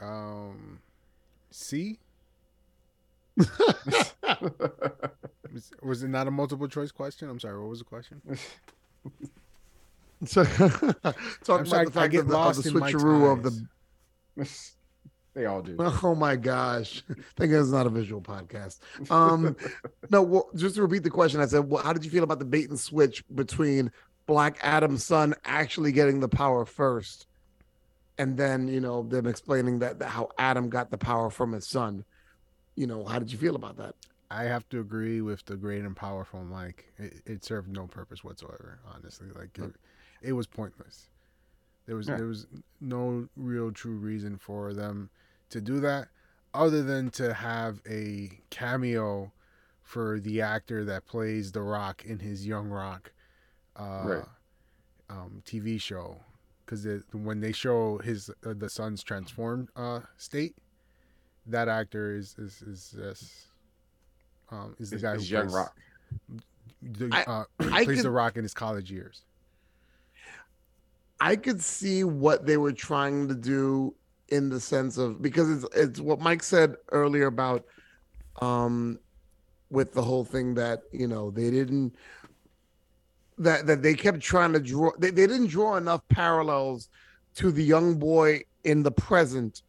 [0.00, 0.80] Um,
[1.50, 1.98] C
[3.36, 4.14] was,
[5.82, 7.28] was it not a multiple choice question?
[7.28, 7.60] I'm sorry.
[7.60, 8.22] What was the question?
[10.24, 11.14] So, talking I'm
[11.48, 13.66] about sorry, the I fact get of the, of lost the in switcheroo of the
[15.34, 15.76] they all do.
[16.02, 17.02] Oh my gosh.
[17.36, 18.78] Thank God it's not a visual podcast.
[19.10, 19.56] Um
[20.10, 22.38] no, well, just to repeat the question, I said, well, how did you feel about
[22.38, 23.90] the bait and switch between
[24.26, 27.26] Black Adam's son actually getting the power first?
[28.18, 31.66] And then, you know, them explaining that, that how Adam got the power from his
[31.66, 32.04] son.
[32.76, 33.94] You know, how did you feel about that?
[34.30, 36.92] I have to agree with the great and powerful Mike.
[36.98, 38.80] It, it served no purpose whatsoever.
[38.94, 39.74] Honestly, like it,
[40.22, 41.08] it was pointless.
[41.86, 42.16] There was Yeah.
[42.16, 42.46] there was
[42.80, 45.10] no real true reason for them
[45.52, 46.08] to do that,
[46.54, 49.32] other than to have a cameo
[49.82, 53.12] for the actor that plays the Rock in his Young Rock,
[53.76, 54.24] uh, Right.
[55.10, 56.18] um, TV show.
[56.64, 60.54] Because when they show his uh, the son's transformed uh, state,
[61.46, 63.46] that actor is is is is,
[64.50, 65.76] um, is the Is- guy is who Young plays, Rock.
[66.82, 69.24] The, uh, I plays could- the Rock in his college years.
[71.20, 73.94] I could see what they were trying to do
[74.32, 77.64] in the sense of because it's it's what Mike said earlier about
[78.40, 78.98] um
[79.68, 81.94] with the whole thing that you know they didn't
[83.36, 86.88] that that they kept trying to draw they, they didn't draw enough parallels
[87.34, 89.62] to the young boy in the present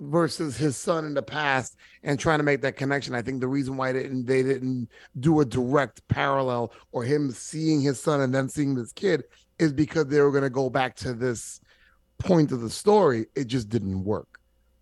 [0.00, 3.14] versus his son in the past and trying to make that connection.
[3.14, 7.32] I think the reason why they didn't they didn't do a direct parallel or him
[7.32, 9.24] seeing his son and then seeing this kid
[9.58, 11.60] is because they were going to go back to this
[12.24, 13.26] point of the story.
[13.34, 14.40] It just didn't work,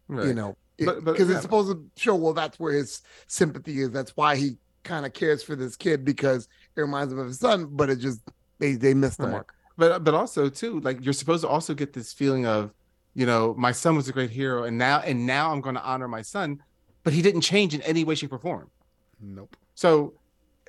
[0.09, 0.27] Right.
[0.29, 1.35] you know, because yeah.
[1.35, 3.91] it's supposed to show well that's where his sympathy is.
[3.91, 7.39] That's why he kind of cares for this kid because it reminds him of his
[7.39, 8.21] son, but it just
[8.59, 9.33] they they missed the Right.
[9.33, 9.55] mark.
[9.77, 12.73] but but also too like you're supposed to also get this feeling of
[13.15, 15.83] you know my son was a great hero and now and now i'm going to
[15.83, 16.63] honor my son
[17.05, 18.71] but he didn't change in any way shape or form
[19.21, 19.57] Nope.
[19.75, 20.15] so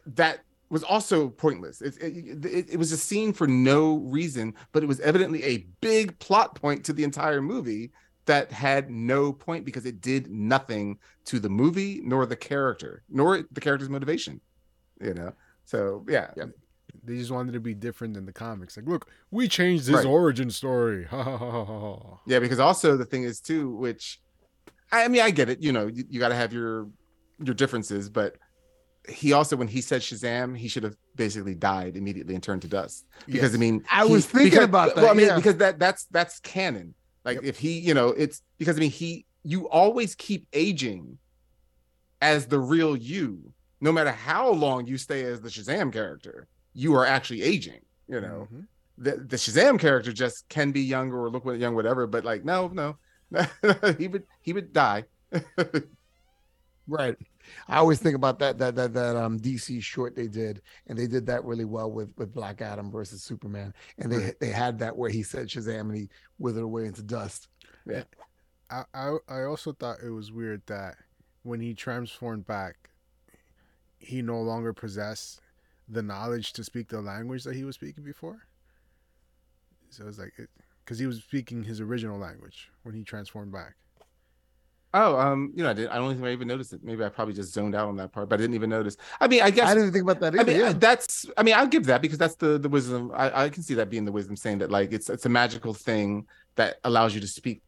[0.05, 0.39] that
[0.73, 4.87] was also pointless it, it, it, it was a scene for no reason but it
[4.87, 7.91] was evidently a big plot point to the entire movie
[8.25, 13.43] that had no point because it did nothing to the movie nor the character nor
[13.51, 14.41] the character's motivation
[15.01, 15.31] you know
[15.65, 16.45] so yeah, Yeah.
[17.05, 18.77] They just wanted to be different than the comics.
[18.77, 20.05] Like, look, we changed his Right.
[20.05, 21.05] origin story.
[21.09, 22.19] Ha ha ha ha ha.
[22.27, 24.21] Yeah, because also the thing is too, which
[24.91, 25.61] I mean, I get it.
[25.61, 26.87] You know, you, you got to have your
[27.43, 28.37] your differences, but
[29.09, 32.67] he also, when he said Shazam, he should have basically died immediately and turned to
[32.69, 33.05] dust.
[33.25, 33.55] Because Yes.
[33.55, 35.35] I mean, I he- was thinking because- about Well, I mean, yeah.
[35.35, 36.93] because that that's that's canon.
[37.25, 37.43] Like Yep.
[37.45, 41.17] if he, you know, it's because I mean, he you always keep aging
[42.21, 43.51] as the real you,
[43.81, 47.81] no matter how long you stay as the Shazam character, you are actually aging.
[48.07, 48.67] You know Mhm.
[48.97, 52.07] the the Shazam character just can be younger or look what- young, whatever.
[52.07, 52.97] But like, no, no,
[53.97, 55.03] he would he would die.
[56.87, 57.15] Right.
[57.67, 61.07] I always think about that that that that um DC short they did, and they
[61.07, 64.95] did that really well with with Black Adam versus Superman, and they they had that
[64.97, 67.47] where he said Shazam and he withered away into dust.
[68.69, 70.95] I, I I also thought it was weird that
[71.43, 72.89] when he transformed back,
[73.99, 75.41] he no longer possessed
[75.87, 78.47] the knowledge to speak the language that he was speaking before.
[79.89, 80.33] So it's like,
[80.83, 83.75] because he was speaking his original language when he transformed back.
[84.95, 85.89] Oh, um, you know, I did.
[85.89, 86.83] I don't think I even noticed it.
[86.83, 88.95] Maybe I probably just zoned out on that part, but I didn't even notice.
[89.19, 90.73] I mean, I guess I didn't think about that I mean, yeah.
[90.73, 91.25] that's.
[91.35, 93.11] I mean, I'll give that because that's the the wisdom.
[93.15, 95.73] I, I can see that being the wisdom, saying that like it's it's a magical
[95.73, 97.63] thing that allows you to speak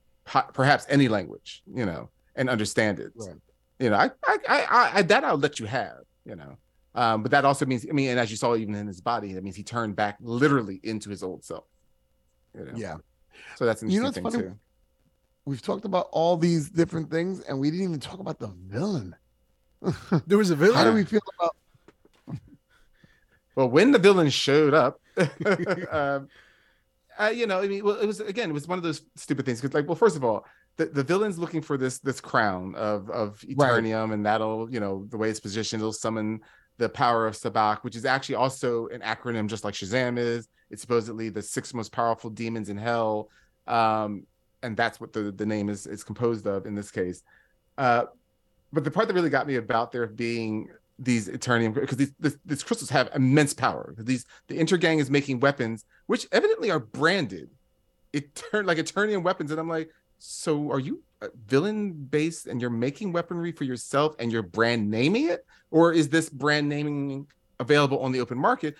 [0.53, 3.11] perhaps any language, you know, and understand it.
[3.15, 3.35] Right.
[3.79, 5.97] You know, I, I, I, I, that I'll let you have.
[6.25, 6.57] You know,
[6.93, 9.33] um, but that also means, I mean, and as you saw even in his body,
[9.33, 11.65] that means he turned back literally into his old self.
[12.55, 12.71] You know?
[12.75, 12.95] yeah.
[13.55, 14.51] So that's an You interesting know thing funny?
[14.51, 14.59] too.
[15.45, 19.15] We've talked about all these different things, and we didn't even talk about the villain.
[20.25, 20.75] There was a villain.
[20.75, 21.55] How do we feel about?
[23.55, 24.99] Well, when the villain showed up,
[25.91, 26.27] um,
[27.17, 29.45] uh, you know, I mean, well, it was again, it was one of those stupid
[29.45, 29.61] things.
[29.61, 30.45] Because, like, well, first of all,
[30.77, 33.71] the, the villain's looking for this this crown of of Right.
[33.71, 36.41] Eternium, and that'll, you know, the way it's positioned, it'll summon
[36.77, 40.49] the power of Sabbac, which is actually also an acronym, just like Shazam is.
[40.69, 43.29] It's supposedly the six most powerful demons in hell,
[43.67, 44.25] um,
[44.65, 47.23] and that's what the the name is is composed of in this case.
[47.77, 48.05] Uh,
[48.73, 52.37] but the part that really got me about there being these Eternium because these this,
[52.45, 53.95] these crystals have immense power.
[53.97, 57.49] These the Intergang is making weapons which evidently are branded.
[58.33, 59.89] Turned like Eternium weapons, and I'm like,
[60.19, 64.89] so are you uh, villain based and you're making weaponry for yourself and you're brand
[64.89, 67.27] naming it, or is this brand naming
[67.59, 68.75] available on the open market?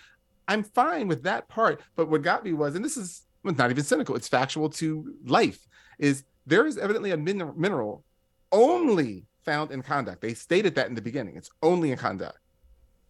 [0.48, 3.84] I'm fine with that part, but what got me was, and this is not even
[3.84, 5.66] cynical; it's factual to life.
[5.98, 8.04] Is there is evidently a min- mineral
[8.52, 10.20] only found in Kahndaq.
[10.20, 11.36] They stated that in the beginning.
[11.36, 12.32] It's only in Kahndaq.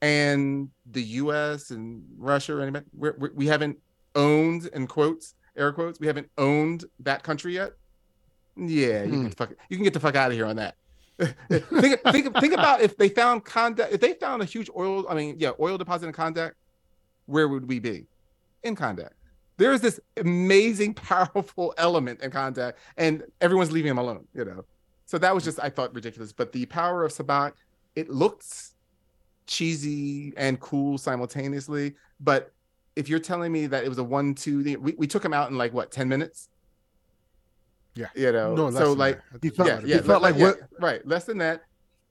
[0.03, 1.71] And the U.S.
[1.71, 3.79] and Russia, or anybody, we're, we we haven't
[4.15, 7.73] owned, in quotes, air quotes, we haven't owned that country yet.
[8.57, 9.23] Yeah, you, can Hmm.
[9.25, 10.77] get the fuck, you can get the fuck out of here on that.
[11.51, 15.15] think, think, think about if they found Kahndaq, if they found a huge oil, I
[15.15, 16.53] mean, yeah, oil deposit in Kahndaq,
[17.25, 18.07] where would we be?
[18.63, 19.11] In Kahndaq.
[19.57, 24.65] There is this amazing, powerful element in Kahndaq, and everyone's leaving him alone, you know.
[25.07, 26.33] So that was just I thought ridiculous.
[26.33, 27.53] But the power of Sabbac,
[27.95, 28.75] it looks
[29.47, 31.95] cheesy and cool simultaneously.
[32.21, 32.53] But
[32.97, 35.57] if you're telling me that it was a one-two, we, we took him out in
[35.57, 36.49] like what, 10 minutes?
[37.95, 38.07] Yeah.
[38.15, 39.21] You know, no, so like.
[39.43, 39.87] He felt- yeah, it.
[39.87, 41.63] he felt like yeah, what- right, less than that.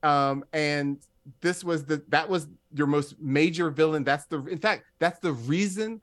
[0.03, 0.97] Um, and
[1.41, 4.03] this was the that was your most major villain.
[4.03, 6.01] That's the in fact, that's the reason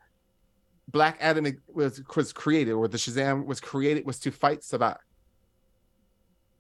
[0.93, 4.99] Black Adam was was created, or the Shazam was created, was to fight Sabbac,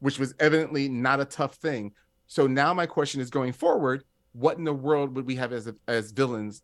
[0.00, 1.92] which was evidently not a tough thing.
[2.26, 5.70] So now my question is going forward, what in the world would we have as
[5.86, 6.62] as villains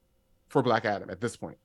[0.49, 1.59] for Black Adam at this point?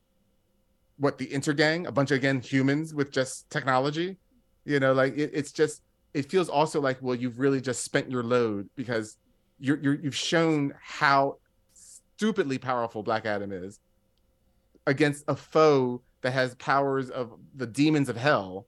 [0.96, 4.16] what the intergang, a bunch of again humans with just technology.
[4.64, 5.82] You know, like it, it's just
[6.12, 9.16] it feels also like well, you've really just spent your load because
[9.58, 11.38] you're, you're you've shown how
[11.74, 13.80] stupidly powerful Black Adam is
[14.86, 18.66] against a foe that has powers of the demons of hell.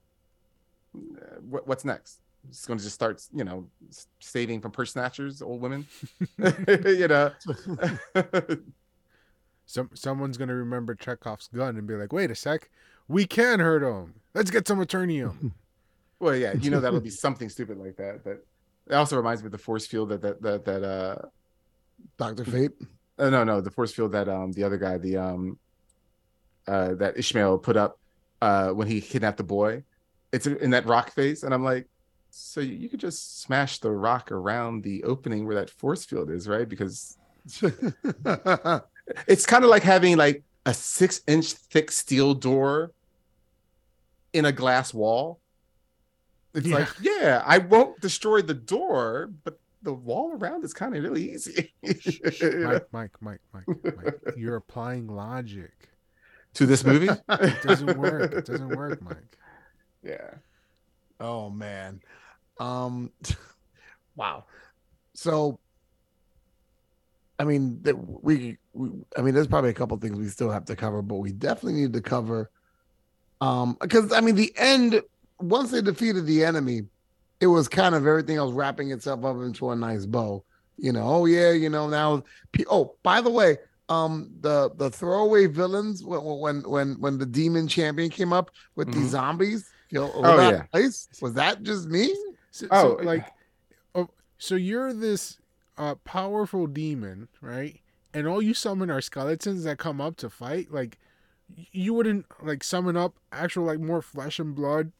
[0.95, 2.21] Uh, What, what's next?
[2.49, 3.67] It's going to just start, you know,
[4.21, 5.87] saving from purse snatchers, old women.
[6.39, 7.33] you know,
[9.69, 12.71] Some someone's gonna remember Chekhov's gun and be like, "Wait a sec,
[13.09, 14.15] we can hurt him.
[14.33, 15.53] Let's get some Eternium."
[16.21, 18.23] well, yeah, you know that'll be something stupid like that.
[18.23, 18.47] But
[18.87, 21.17] it also reminds me of the force field that that that that uh,
[22.17, 22.71] Doctor Fate.
[23.19, 25.59] uh no no the force field that um the other guy the um
[26.67, 27.99] uh that Ishmael put up
[28.43, 29.85] uh when he kidnapped the boy.
[30.33, 31.87] It's in that rock face, and I'm like,
[32.31, 36.47] so you, could just smash the rock around the opening where that force field is,
[36.47, 36.69] right?
[36.69, 37.17] Because
[39.27, 42.93] it's kind of like having like a six inch thick steel door
[44.35, 45.41] in a glass wall.
[46.53, 51.03] It's like, yeah, I won't destroy the door, but the wall around is kind of
[51.03, 51.73] really easy.
[51.83, 55.73] Mike, Mike, Mike, Mike, Mike, you're applying logic.
[56.57, 57.09] To this movie.
[57.29, 58.33] It doesn't work.
[58.33, 59.39] It doesn't work, Mike.
[60.03, 60.35] Yeah.
[61.21, 62.01] Oh man.
[62.59, 63.13] Um
[64.17, 64.45] wow.
[65.15, 65.59] So
[67.39, 70.65] I mean that we, we I mean there's probably a couple things we still have
[70.67, 72.51] to cover, but we definitely need to cover
[73.41, 75.03] um because I mean the end
[75.39, 76.83] once they defeated the enemy,
[77.41, 80.43] it was kind of everything else wrapping itself up into a nice bow.
[80.79, 82.23] You know, oh yeah, you know, now
[82.71, 83.59] oh, by the way,
[83.89, 88.93] um the the throwaway villains when when when when the demon champion came up with
[88.93, 89.11] these Mhm.
[89.11, 90.63] zombies, you know, Oh, that yeah.
[90.73, 92.15] place, was that just me?
[92.51, 93.25] So, Oh, so, like,
[93.95, 94.09] oh,
[94.39, 95.39] so you're this
[95.79, 97.81] uh, powerful demon, right?
[98.15, 100.73] And all you summon are skeletons that come up to fight.
[100.73, 100.99] Like,
[101.71, 104.91] you wouldn't like summon up actual like more flesh and blood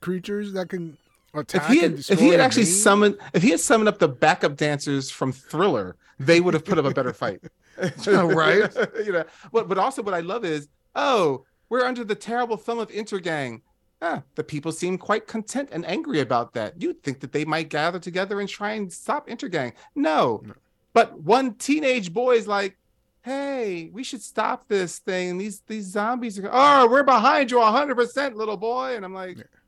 [0.00, 0.96] creatures that can
[1.34, 2.72] attack If he had, if he had actually main?
[2.74, 6.78] summoned, if he had summoned up the backup dancers from Thriller, they would have put
[6.78, 7.40] up a better fight.
[8.06, 8.70] Right.
[9.04, 12.78] you know, but but also what I love is, oh, we're under the terrible thumb
[12.78, 13.62] of Intergang.
[14.00, 16.80] Ah, the people seem quite content and angry about that.
[16.82, 19.72] You'd think that they might gather together and try and stop Intergang.
[19.94, 20.42] No.
[20.44, 20.54] No.
[20.92, 22.76] But one teenage boy is like,
[23.22, 25.38] hey, we should stop this thing.
[25.38, 28.96] These these zombies are oh, we're behind you hundred percent, little boy.
[28.96, 29.58] And I'm like, "Ah,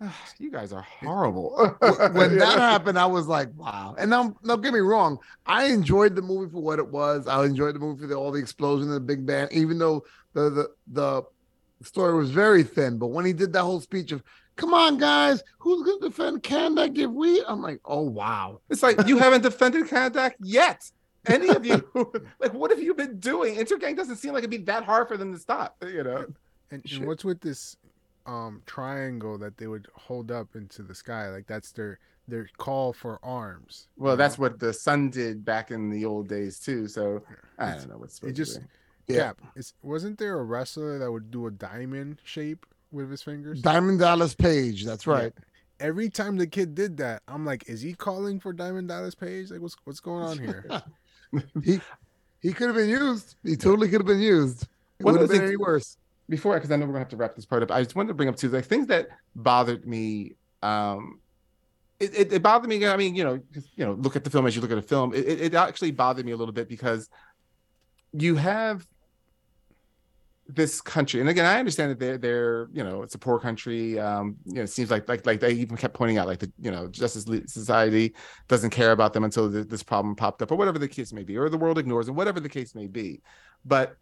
[0.38, 1.76] you guys are horrible.
[2.12, 3.94] When that happened, I was like, wow.
[3.98, 7.26] And now, don't get me wrong, I enjoyed the movie for what it was.
[7.26, 10.04] I enjoyed the movie for the, all the explosion and the big bang, even though
[10.32, 11.22] the the the
[11.82, 12.98] story was very thin.
[12.98, 14.22] But when he did that whole speech of,
[14.56, 18.60] "Come on, guys, who's going to defend Kahndaq if we?" I'm like, oh wow.
[18.70, 20.90] It's like you haven't defended Kahndaq yet.
[21.26, 21.82] Any of you,
[22.38, 23.56] like, what have you been doing?
[23.56, 25.74] Intergang doesn't seem like it'd be that hard for them to stop.
[25.82, 26.26] You know,
[26.70, 27.76] And, and what's with this
[28.26, 31.28] um triangle that they would hold up into the sky?
[31.30, 33.88] Like that's their their call for arms.
[33.98, 34.42] well, you that's know?
[34.42, 36.88] what the Sun did back in the old days too.
[36.88, 37.22] So
[37.58, 38.66] I It's- don't know what's it just- to be.
[39.14, 39.32] Yeah.
[39.54, 43.60] It's, wasn't there a wrestler that would do a diamond shape with his fingers?
[43.60, 45.34] Diamond Dallas Page, that's right.
[45.78, 49.50] Every time the kid did that, I'm like, is he calling for Diamond Dallas Page?
[49.50, 50.64] Like, what's what's going on here?
[51.62, 51.80] he
[52.40, 53.34] he could have been used.
[53.42, 54.62] He totally could have been used.
[54.98, 55.98] It would have been any worse.
[56.28, 57.70] Before, because I know we're gonna have to wrap this part up.
[57.70, 60.36] I just wanted to bring up two like things that bothered me.
[60.62, 61.20] Um,
[62.00, 62.86] it, it, it bothered me.
[62.86, 63.40] I mean, you know,
[63.76, 65.14] you know, look at the film as you look at a film.
[65.14, 67.10] It, it, actually bothered me a little bit because
[68.12, 68.86] you have
[70.48, 73.98] this country, and again, I understand that they're they're you know it's a poor country.
[73.98, 76.50] Um, you know, it seems like like like they even kept pointing out like the
[76.58, 78.14] you know Justice Society
[78.48, 81.22] doesn't care about them until th- this problem popped up, or whatever the case may
[81.22, 83.20] be, or the world ignores them, whatever the case may be.
[83.64, 83.96] But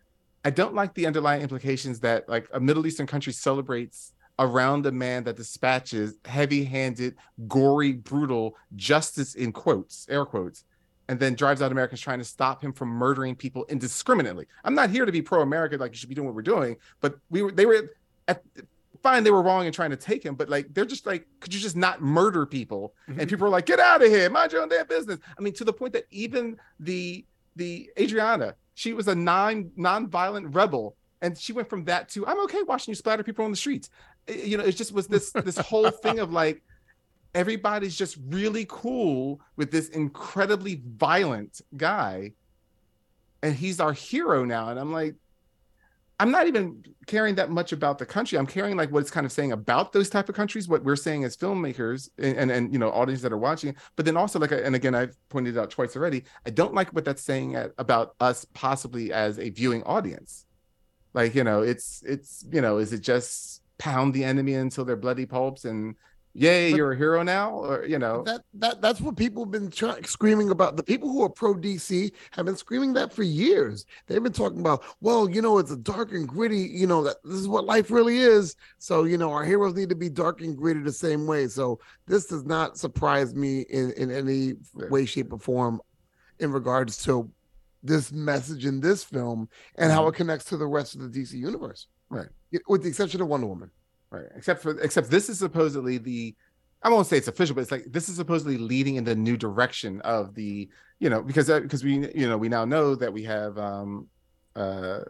[0.45, 4.93] I don't like the underlying implications that like a Middle Eastern country celebrates around a
[4.93, 7.15] man that dispatches heavy-handed,
[7.47, 10.65] gory, brutal justice in quotes, air quotes,
[11.09, 14.47] and then drives out Americans trying to stop him from murdering people indiscriminately.
[14.65, 17.19] I'm not here to be pro-American, like you should be doing what we're doing, but
[17.31, 17.91] we were they were
[18.27, 18.43] at
[19.03, 21.53] fine, they were wrong in trying to take him, but like they're just like, could
[21.53, 22.95] you just not murder people?
[23.09, 23.21] Mm-hmm.
[23.21, 25.19] And people are like, get out of here, mind your own damn business.
[25.39, 27.25] I mean, to the point that even the
[27.57, 32.41] the Adrianna, she was a non non-violent rebel, and she went from that to I'm
[32.45, 33.91] okay watching you splatter people on the streets.
[34.29, 36.63] You know, it just was this this whole thing of like
[37.35, 42.33] everybody's just really cool with this incredibly violent guy,
[43.43, 44.69] and he's our hero now.
[44.69, 45.15] And I'm like,
[46.23, 48.39] I'm not even caring that much about the country.
[48.39, 50.95] I'm caring like what it's kind of saying about those type of countries, what we're
[50.95, 53.75] saying as filmmakers and and, and you know audience that are watching.
[53.97, 56.23] But then also like, and again, I've pointed out twice already.
[56.47, 60.47] I don't like what that's saying at, about us possibly as a viewing audience.
[61.13, 64.95] Like, you know, it's it's you know, is it just pound the enemy until they're
[64.95, 65.97] bloody pulps and
[66.35, 67.51] yay, But- you're a hero now?
[67.51, 70.77] Or you know, That that that's what people have been trying screaming about.
[70.77, 73.87] The people who are pro DC have been screaming that for years.
[74.07, 76.61] They've been talking about, well, you know, it's a dark and gritty.
[76.61, 78.57] You know that this is what life really is.
[78.79, 81.49] So you know, our heroes need to be dark and gritty the same way.
[81.49, 85.81] So this does not surprise me in in any way, shape, or form
[86.39, 87.31] in regards to
[87.83, 90.11] this message in this film and how mm-hmm.
[90.11, 91.89] it connects to the rest of the DC universe.
[92.09, 92.29] Right.
[92.69, 93.71] With the exception of Wonder Woman.
[94.13, 94.27] Right.
[94.37, 96.35] Except for except this is supposedly the
[96.83, 99.37] I won't say it's official, but it's like this is supposedly leading in the new
[99.39, 103.11] direction of the, you know, because uh, because we you know we now know that
[103.13, 104.09] we have um
[104.55, 105.01] uh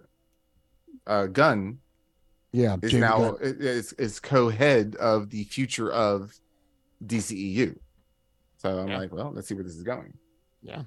[1.07, 1.79] uh Gunn
[2.53, 2.77] Yeah.
[2.81, 3.39] is Jamie now Gunn.
[3.41, 6.33] is is co-head of the future of
[7.05, 7.75] DCEU.
[8.59, 8.99] So I'm Yeah.
[8.99, 10.13] like, well, let's see where this is going.
[10.63, 10.83] Yeah.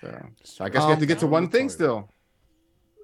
[0.00, 2.08] So, so I guess we have to Um, get to one thing still.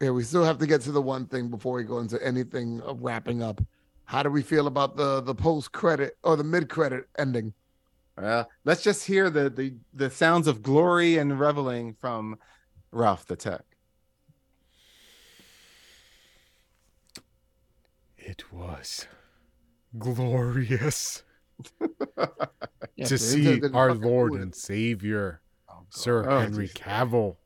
[0.01, 2.81] Yeah, we still have to get to the one thing before we go into anything
[2.83, 3.61] of wrapping up.
[4.05, 7.55] How do we feel about the the post credit or the mid credit ending?
[8.19, 12.39] Uh, let's just hear the the the sounds of glory and reveling from
[12.91, 13.63] Ralph the Tech.
[18.19, 19.07] It was
[19.99, 21.23] glorious
[22.97, 26.75] Yeah, to so see our Lord do and Savior, Oh, Sir Oh, Henry geez.
[26.75, 27.37] Cavill.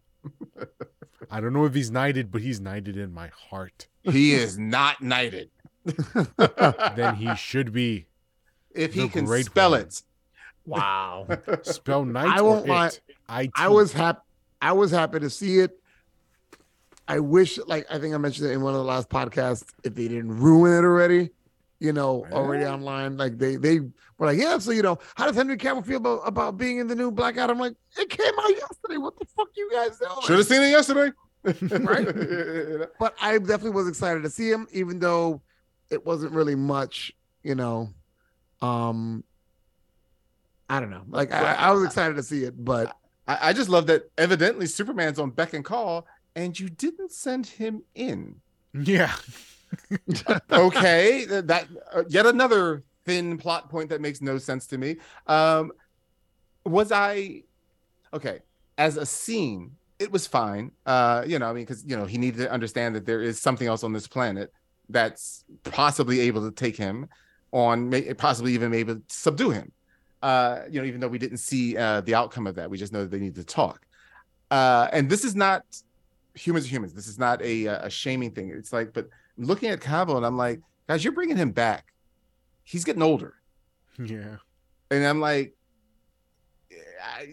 [1.30, 3.86] I don't know if he's knighted, but he's knighted in my heart.
[4.02, 5.50] He is not knighted.
[6.96, 8.06] Then he should be.
[8.74, 9.80] if he can great spell one.
[9.82, 10.02] it.
[10.66, 11.26] Wow.
[11.62, 12.90] Spell knight I won't lie.
[13.28, 14.20] I I was happy.
[14.60, 15.78] I was happy to see it.
[17.08, 19.94] I wish, like I think I mentioned it in one of the last podcasts, if
[19.94, 21.30] they didn't ruin it already,
[21.78, 23.16] you know, already online.
[23.16, 24.58] Like they they were like, yeah.
[24.58, 27.36] So you know, how does Henry Cavill feel about, about being in the new Black
[27.36, 27.58] Adam?
[27.58, 28.98] I'm like, it came out yesterday.
[28.98, 30.10] What the fuck you guys doing?
[30.24, 31.12] Should have seen it yesterday.
[31.44, 32.88] Right?
[32.98, 35.42] but I definitely was excited to see him, even though
[35.90, 37.12] it wasn't really much,
[37.42, 37.90] you know.
[38.62, 39.24] Um,
[40.68, 41.04] I don't know.
[41.08, 42.96] Like I, I was excited to see it, but
[43.28, 47.46] I, I just love that evidently Superman's on beck and call, and you didn't send
[47.46, 48.36] him in.
[48.72, 49.14] Yeah.
[50.50, 54.96] Okay, that uh, yet another thin plot point that makes no sense to me.
[55.26, 55.72] Um,
[56.64, 57.42] was I
[58.14, 58.40] okay
[58.78, 59.72] as a scene?
[59.98, 60.70] It was fine.
[60.86, 63.40] Uh, you know, I mean, because you know he needed to understand that there is
[63.40, 64.52] something else on this planet
[64.88, 67.08] that's possibly able to take him
[67.52, 69.72] on, possibly even able to subdue him.
[70.22, 72.92] Uh, you know, even though we didn't see uh, the outcome of that, we just
[72.92, 73.86] know that they need to talk.
[74.50, 75.62] Uh, and this is not
[76.34, 76.92] humans are humans.
[76.94, 78.50] This is not a a shaming thing.
[78.50, 81.92] It's like, but looking at Cavill and I'm like, guys, you're bringing him back.
[82.64, 83.34] He's getting older,
[83.98, 84.36] Yeah.
[84.90, 85.54] and I'm like,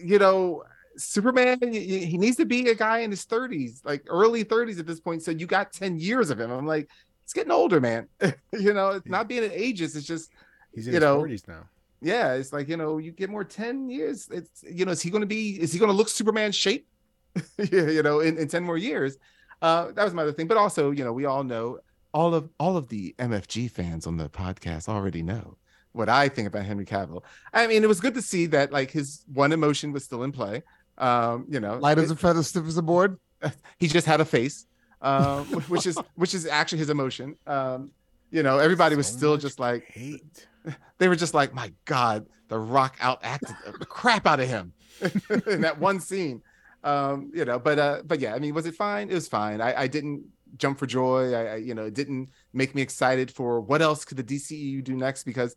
[0.02, 0.62] you know,
[0.96, 1.58] Superman.
[1.72, 5.22] He needs to be a guy in his 30s, like early 30s at this point.
[5.22, 6.50] So you got 10 years of him.
[6.50, 6.88] I'm like,
[7.24, 8.08] he's getting older, man.
[8.52, 9.96] you know, it's not being an ageist.
[9.96, 10.30] It's just
[10.74, 11.68] He's in You his know, 40s now.
[12.00, 14.28] yeah, it's like you know, you get more 10 years.
[14.30, 15.60] It's you know, is he going to be?
[15.60, 16.86] Is he going to look Superman shape?
[17.58, 19.16] yeah, you know, in, in 10 more years.
[19.62, 20.46] Uh, that was my other thing.
[20.46, 21.78] But also, you know, we all know
[22.12, 25.56] all of all of the MFG fans on the podcast already know
[25.92, 27.22] what I think about Henry Cavill.
[27.52, 30.32] I mean, it was good to see that like his one emotion was still in
[30.32, 30.62] play.
[30.98, 33.18] Um, you know, light as a feather, stiff as a board.
[33.78, 34.66] he just had a face,
[35.04, 37.36] um, which is which is actually his emotion.
[37.46, 37.92] Um,
[38.30, 40.48] you know, everybody was So still just like hate.
[40.98, 44.72] they were just like, my God, The Rock out acted the crap out of him
[45.46, 46.42] in that one scene.
[46.82, 49.10] Um, you know, but uh, but yeah, I mean, was it fine?
[49.10, 49.60] It was fine.
[49.60, 50.24] I, I didn't
[50.56, 51.32] jump for joy.
[51.32, 54.82] I, I you know, it didn't make me excited for what else could the DCEU
[54.82, 55.54] do next because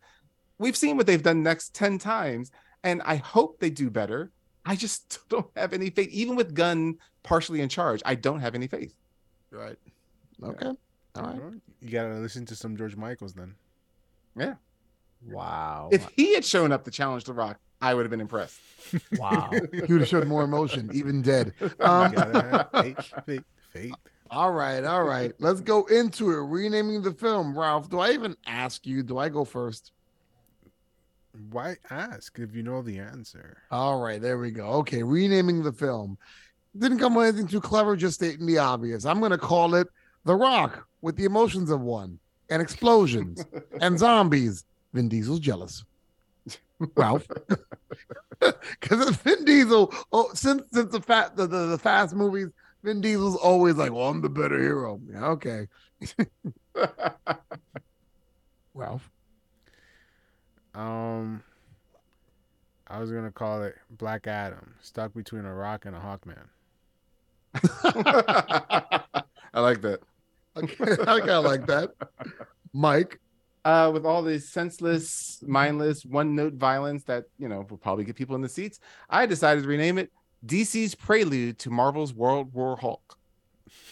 [0.57, 2.51] we've seen what they've done next 10 times,
[2.83, 4.31] and I hope they do better.
[4.65, 8.01] I just don't have any faith, even with Gunn partially in charge.
[8.05, 8.93] I don't have any faith.
[9.51, 9.77] Right.
[10.43, 10.71] Okay.
[11.15, 11.41] All right.
[11.81, 13.55] You gotta listen to some George Michaels then.
[14.37, 14.55] Yeah.
[15.27, 15.89] Wow.
[15.91, 18.59] If he had shown up to challenge The Rock, I would have been impressed.
[19.17, 19.49] wow.
[19.71, 21.53] He would have showed more emotion, even dead.
[21.61, 23.43] You Um, gotta have faith, faith,
[23.73, 23.93] faith.
[24.29, 25.33] all right, all right.
[25.39, 26.37] Let's go into it.
[26.43, 27.57] Renaming the film.
[27.57, 29.01] Ralph, do I even ask you?
[29.03, 29.91] Do I go first?
[31.51, 33.57] Why ask if you know the answer?
[33.71, 34.67] All right, there we go.
[34.79, 36.17] Okay, renaming the film.
[36.77, 39.05] Didn't come with anything too clever, just stating the obvious.
[39.05, 39.87] I'm going to call it
[40.25, 42.19] The Rock with the emotions of one
[42.49, 43.43] and explosions
[43.81, 44.65] and zombies.
[44.93, 45.83] Vin Diesel's jealous.
[46.95, 47.27] Ralph.
[48.79, 52.49] Because Vin Diesel, oh, since since the fat the, the, the fast movies,
[52.83, 55.01] Vin Diesel's always like, well, I'm the better hero.
[55.11, 55.67] Yeah, okay.
[58.75, 59.09] Ralph.
[60.75, 61.43] Um,
[62.87, 66.45] I was gonna call it Black Adam, stuck between a rock and a Hawkman.
[67.83, 69.99] I like that.
[70.55, 71.91] Okay, I kind of like that.
[72.73, 73.19] Mike.
[73.65, 78.33] Uh, with all this senseless, mindless, one-note violence that you know will probably get people
[78.35, 78.79] in the seats,
[79.09, 80.09] I decided to rename it
[80.45, 83.17] DC's prelude to Marvel's World War Hulk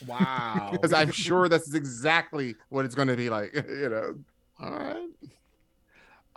[0.08, 0.70] Wow.
[0.74, 3.54] because I'm sure that's exactly what it's going to be like.
[3.70, 4.16] You know,
[4.60, 5.10] All right.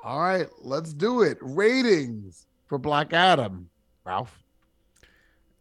[0.03, 1.39] All right, let's do it.
[1.41, 3.69] Ratings for Black Adam.
[4.05, 4.43] Ralph.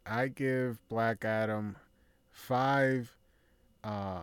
[0.09, 1.75] I give Black Adam
[2.31, 3.13] five.
[3.83, 4.21] Uh,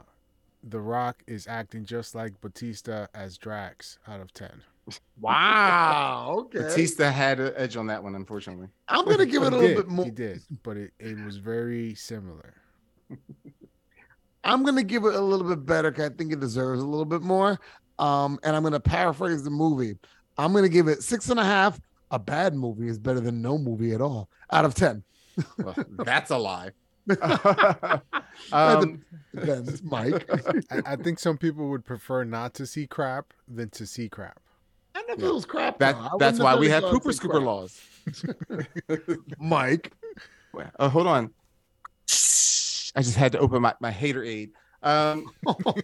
[0.63, 4.63] the Rock is acting just like Bautista as Drax out of ten.
[5.21, 6.11] Wow.
[6.45, 6.61] Okay.
[6.61, 8.69] Bautista had an edge on that one, unfortunately.
[8.89, 10.05] I'm gonna give it a little did, bit more.
[10.05, 12.55] He did, but it, it was very similar.
[14.45, 17.05] I'm gonna give it a little bit better because I think it deserves a little
[17.05, 17.59] bit more.
[17.99, 19.97] Um, and I'm gonna paraphrase the movie.
[20.39, 21.81] I'm gonna give it six and a half.
[22.11, 24.29] A bad movie is better than no movie at all.
[24.51, 25.03] Out of ten.
[25.59, 26.71] Well, that's a lie.
[28.53, 29.05] Um,
[29.35, 30.29] Depends, Mike.
[30.71, 34.41] I, I think some people would prefer not to see crap than to see crap.
[34.95, 35.79] I never it was crap.
[35.79, 36.19] that, though.
[36.19, 37.43] That's why we have call it pooper scooper crap.
[37.45, 37.81] laws.
[39.39, 39.93] Mike.
[40.79, 41.31] Uh, hold on.
[42.97, 44.51] I just had to open my, my hater aid.
[44.83, 45.31] Um,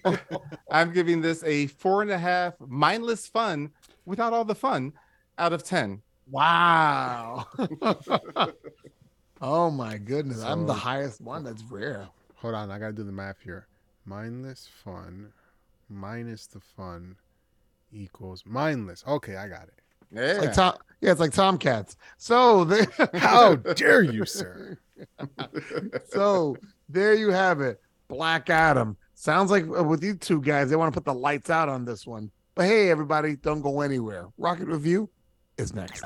[0.70, 3.70] I'm giving this a four and a half mindless fun
[4.04, 4.92] without all the fun
[5.38, 6.02] out of 10.
[6.30, 7.46] Wow.
[9.40, 10.42] Oh my goodness.
[10.42, 11.44] I'm the highest one.
[11.44, 12.08] That's rare.
[12.36, 13.66] Hold on, I gotta do the math here.
[14.06, 15.32] Mindless fun
[15.90, 17.16] minus the fun
[17.92, 19.04] equals mindless.
[19.06, 19.74] Okay, I got it.
[20.12, 20.40] Yeah.
[20.40, 21.96] Like Tom, yeah, it's like Tomcats.
[22.16, 24.78] So there, How dare you, sir?
[26.08, 26.56] so
[26.88, 27.80] there you have it.
[28.08, 28.96] Black Adam.
[29.14, 31.84] Sounds like uh, with you two guys, they want to put the lights out on
[31.84, 32.30] this one.
[32.54, 34.26] But hey, everybody, don't go anywhere.
[34.38, 35.08] Rocket Review
[35.58, 36.04] is next.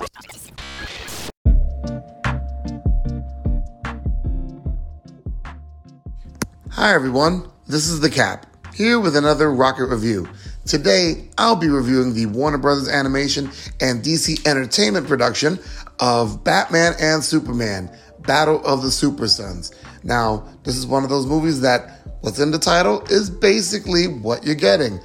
[6.85, 7.51] Hi, everyone.
[7.67, 10.29] This is The Cap, here with another Rocket Review.
[10.67, 13.47] Today, I'll be reviewing the Warner Brothers Animation
[13.81, 15.59] and DC Entertainment production
[15.99, 17.91] of Batman and Superman
[18.27, 19.73] Battle of the Super Sons.
[20.03, 24.45] Now, this is one of those movies that what's in the title is basically what
[24.45, 25.01] you're getting.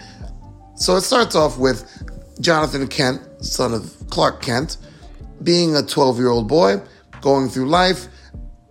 [0.76, 1.90] So it starts off with
[2.42, 4.76] Jonathan Kent, son of Clark Kent,
[5.44, 6.82] being a 12 year old boy,
[7.22, 8.08] going through life,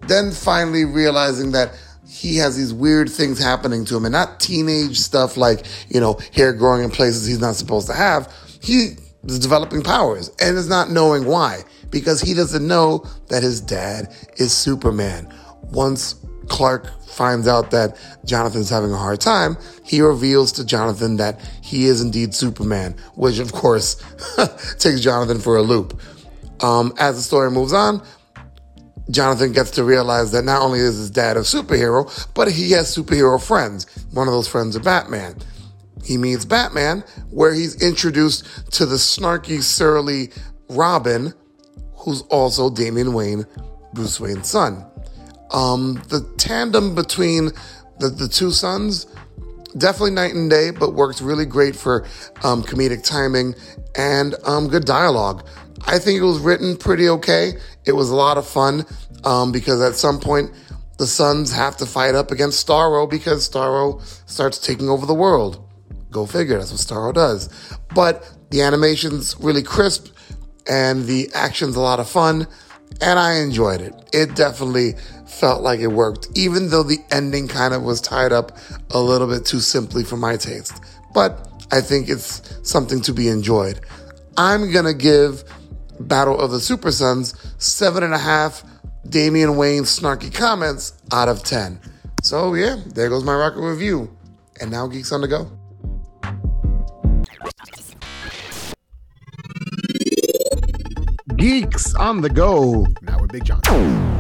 [0.09, 1.73] then finally realizing that
[2.19, 6.19] he has these weird things happening to him and not teenage stuff like, you know,
[6.35, 8.33] hair growing in places he's not supposed to have.
[8.61, 13.61] He is developing powers and is not knowing why because he doesn't know that his
[13.61, 15.33] dad is Superman.
[15.63, 16.17] Once
[16.49, 21.87] Clark finds out that Jonathan's having a hard time, he reveals to Jonathan that he
[21.87, 24.03] is indeed Superman, which of course
[24.79, 26.01] takes Jonathan for a loop.
[26.61, 28.03] Um, as the story moves on,
[29.11, 32.95] Jonathan gets to realize that not only is his dad a superhero, but he has
[32.95, 33.87] superhero friends.
[34.13, 35.37] One of those friends is Batman.
[36.05, 40.31] He meets Batman, where he's introduced to the snarky, surly
[40.69, 41.35] Robin,
[41.95, 43.45] who's also Damian Wayne,
[43.93, 44.85] Bruce Wayne's son.
[45.51, 47.51] Um, the tandem between
[47.99, 49.07] the, the two sons,
[49.77, 52.07] definitely night and day, but works really great for
[52.43, 53.55] um, comedic timing
[53.97, 55.47] and um, good dialogue.
[55.87, 57.53] I think it was written pretty okay.
[57.85, 58.85] It was a lot of fun
[59.25, 60.51] um, because at some point
[60.99, 65.65] the sons have to fight up against Starro because Starro starts taking over the world.
[66.11, 67.49] Go figure, that's what Starro does.
[67.95, 70.09] But the animation's really crisp
[70.69, 72.47] and the action's a lot of fun,
[73.01, 73.95] and I enjoyed it.
[74.13, 74.95] It definitely
[75.27, 78.57] felt like it worked, even though the ending kind of was tied up
[78.91, 80.83] a little bit too simply for my taste.
[81.15, 83.81] But I think it's something to be enjoyed.
[84.37, 85.45] I'm gonna give
[86.01, 88.63] Battle of the Super Sons seven and a half
[89.09, 91.81] Damian Wayne snarky comments out of ten.
[92.23, 94.11] So yeah, there goes my rocket review.
[94.61, 95.51] And now Geeks on the Go.
[101.37, 102.87] Geeks on the Go.
[103.03, 103.61] Now with Big John.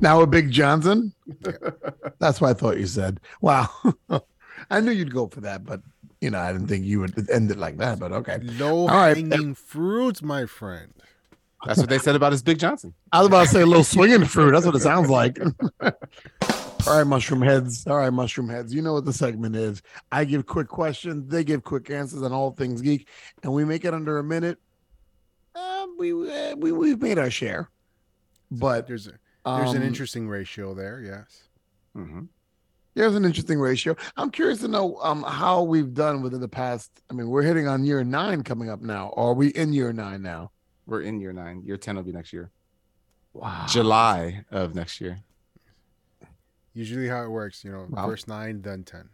[0.00, 1.12] Now a Big Johnson.
[2.18, 3.20] That's what I thought you said.
[3.42, 3.68] Wow.
[4.70, 5.82] I knew you'd go for that, but
[6.20, 7.98] you know, I didn't think you would end it like that.
[7.98, 8.38] But okay.
[8.38, 9.16] Low right.
[9.16, 10.92] hanging fruits, my friend.
[11.66, 12.94] That's what they said about his Big Johnson.
[13.12, 14.52] I was about to say a little swinging fruit.
[14.52, 15.38] That's what it sounds like.
[15.82, 17.86] All right, mushroom heads.
[17.86, 18.72] All right, mushroom heads.
[18.72, 19.82] You know what the segment is.
[20.10, 21.28] I give quick questions.
[21.28, 23.06] They give quick answers on all things geek,
[23.42, 24.58] and we make it under a minute.
[25.54, 27.68] Uh, we uh, we we've made our share,
[28.50, 29.12] but There's a,
[29.44, 31.02] there's an um, interesting ratio there.
[31.02, 31.42] Yes.
[31.94, 32.22] hmm
[32.94, 33.94] There's an interesting ratio.
[34.16, 36.90] I'm curious to know um how we've done within the past.
[37.08, 39.08] I mean, we're hitting on year nine coming up now.
[39.16, 40.50] Or are we in year nine now?
[40.86, 41.62] We're in year nine.
[41.64, 42.50] Year 10 will be next year.
[43.32, 43.66] Wow.
[43.68, 45.20] July of next year.
[46.74, 48.06] Usually how it works, you know, Wow.
[48.06, 49.08] first nine, then ten.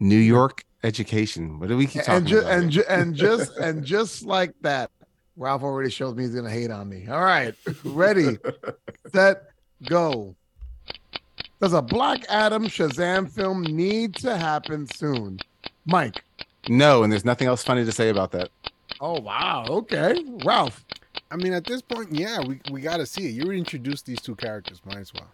[0.00, 1.58] New York education.
[1.58, 2.52] What do we keep talking and, ju- about?
[2.52, 4.90] and, ju- and just and just like that,
[5.36, 7.06] Ralph already shows me he's gonna hate on me.
[7.08, 7.54] All right,
[7.84, 8.38] ready,
[9.12, 9.42] set,
[9.84, 10.34] go.
[11.64, 15.38] Does a Black Adam Shazam film need to happen soon?
[15.86, 16.22] Mike.
[16.68, 18.50] no, and there's nothing else funny to say about that.
[19.00, 19.64] Oh wow.
[19.70, 20.84] Okay, Ralph.
[21.30, 23.30] I mean, at this point, yeah, we, we got to see it.
[23.30, 25.26] You introduced these two characters, might as well.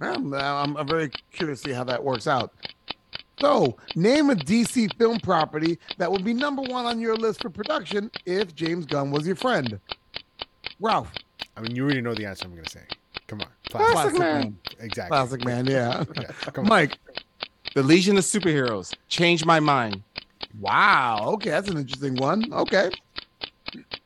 [0.00, 2.54] I'm, I'm, I'm very curious to see how that works out.
[3.38, 7.50] So, name a DC film property that would be number one on your list for
[7.50, 9.78] production if James Gunn was your friend.
[10.80, 11.12] Ralph.
[11.58, 12.86] I mean, you already know the answer I'm going to say.
[13.26, 13.48] Come on.
[13.68, 14.18] Classic Classic.
[14.18, 14.58] Man.
[14.78, 15.08] Exactly.
[15.16, 16.04] Classic man, yeah.
[16.20, 16.68] Yeah, come on.
[16.68, 16.98] Mike.
[17.74, 20.02] The Legion of Superheroes changed my mind.
[20.60, 21.30] Wow.
[21.34, 22.52] Okay, that's an interesting one.
[22.52, 22.90] Okay.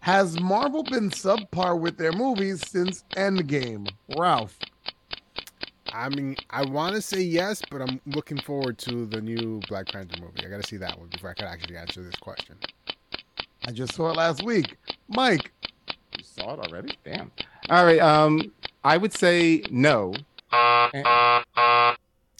[0.00, 3.88] Has Marvel been subpar with their movies since Endgame?
[4.16, 4.58] Ralph.
[5.92, 9.86] I mean, I want to say yes, but I'm looking forward to the new Black
[9.88, 10.44] Panther movie.
[10.44, 12.56] I got to see that one before I can actually answer this question.
[13.66, 14.76] I just saw it last week.
[15.08, 15.52] Mike.
[16.16, 16.96] You saw it already?
[17.04, 17.30] Damn.
[17.68, 18.00] All right.
[18.00, 18.52] Um,
[18.84, 20.14] I would say no.
[20.52, 21.04] And-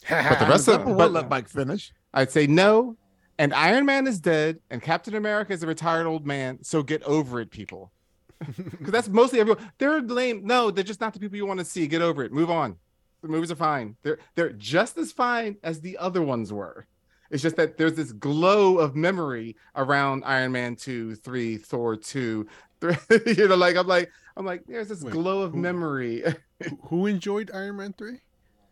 [0.09, 1.93] but the rest of but let Mike finish.
[2.13, 2.97] I'd say no.
[3.37, 6.59] And Iron Man is dead, and Captain America is a retired old man.
[6.61, 7.91] So get over it, people.
[8.57, 9.71] Because that's mostly everyone.
[9.77, 10.45] They're lame.
[10.45, 11.85] No, they're just not the people you want to see.
[11.87, 12.31] Get over it.
[12.31, 12.75] Move on.
[13.21, 13.95] The movies are fine.
[14.01, 16.87] They're they're just as fine as the other ones were.
[17.29, 22.47] It's just that there's this glow of memory around Iron Man 2, 3, Thor 2.
[22.81, 22.95] Three,
[23.37, 24.11] you know, like I'm like,
[24.41, 26.23] I'm like, there's this Wait, glow of who- memory.
[26.63, 28.19] Who- Who enjoyed Iron Man 3?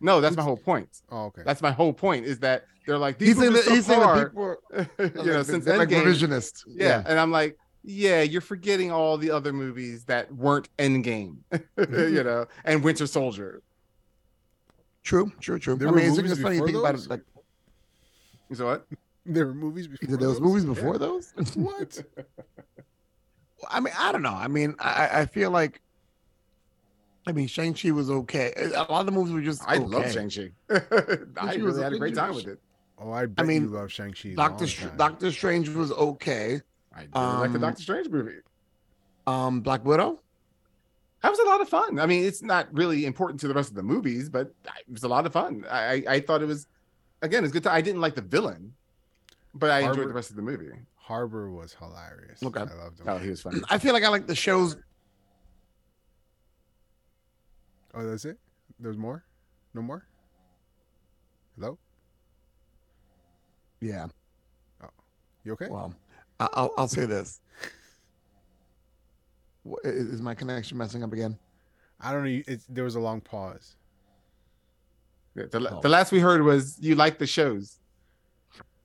[0.02, 0.90] no, that's my whole point.
[1.12, 1.44] Oh, okay.
[1.46, 4.00] That's my whole point, is that they're like these He's saying movies that, he's saying
[4.00, 4.56] that people
[5.24, 6.64] you know, like, since they're like Endgame, revisionist.
[6.68, 7.04] yeah.
[7.06, 12.16] And I'm like, yeah, you're forgetting all the other movies that weren't Endgame, mm-hmm.
[12.16, 13.62] you know, and Winter Soldier.
[15.04, 15.76] True, true, true.
[15.76, 17.06] There I were mean, it's movies just funny to before think about those?
[17.06, 17.10] it.
[17.10, 17.22] Like,
[18.54, 18.88] So what?
[19.26, 20.42] there were movies before there was those?
[20.42, 20.98] movies before Yeah.
[20.98, 21.34] those.
[21.56, 22.04] What?
[23.70, 24.34] I mean, I don't know.
[24.34, 25.82] I mean, I, I feel like,
[27.28, 28.54] I mean, Shang Chi was okay.
[28.58, 29.62] A lot of the movies were just.
[29.68, 29.86] I okay.
[29.86, 30.52] love Shang-Chi.
[30.70, 32.60] I Shang-Chi was really had a great time with it.
[32.98, 34.34] Oh, I bet mean, you love Shang-Chi.
[34.36, 36.62] Doctor Str- Doctor Strange was okay.
[36.96, 38.40] I do like the Um, Doctor Strange movie.
[39.28, 40.20] Um, Black Widow.
[41.22, 42.00] That was a lot of fun.
[42.00, 45.04] I mean, it's not really important to the rest of the movies, but it was
[45.04, 45.66] a lot of fun.
[45.70, 46.66] I I, I thought it was,
[47.22, 47.64] again, it's good.
[47.64, 48.74] To, I didn't like the villain,
[49.54, 50.72] but I enjoyed the rest of the movie.
[51.10, 52.38] Harbour was hilarious.
[52.44, 52.60] Okay.
[52.60, 53.08] I loved him.
[53.10, 53.60] Oh, he was funny.
[53.68, 54.78] I feel like I like the shows.
[57.96, 58.38] Oh, that's it?
[58.80, 59.24] There's more?
[59.74, 60.06] No more?
[61.58, 61.80] Hello?
[63.82, 64.06] Yeah.
[64.84, 64.90] Oh,
[65.44, 65.66] You okay?
[65.68, 65.96] Well,
[66.40, 67.42] I- I'll I'll say this.
[69.84, 71.40] Is my connection messing up again?
[72.00, 72.42] I don't know.
[72.48, 73.76] It's, there was a long pause.
[75.34, 75.82] The, the, Oh.
[75.82, 77.80] the last we heard was you like the shows.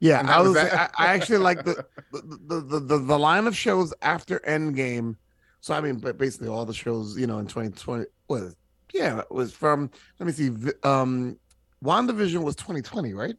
[0.04, 0.58] Yeah, I was was.
[0.58, 5.16] I, I actually like the the, the the the line of shows after Endgame.
[5.60, 8.54] So I mean, but basically all the shows, you know, in 2020 was
[8.92, 9.90] yeah, it was from.
[10.18, 10.50] Let me see.
[10.82, 11.38] Um,
[11.82, 13.34] WandaVision was 2020, right?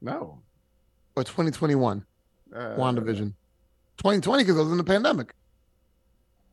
[0.00, 0.42] No.
[1.14, 2.04] Or 2021?
[2.52, 3.32] Uh, WandaVision.
[3.98, 5.32] 2020 because it was in the pandemic.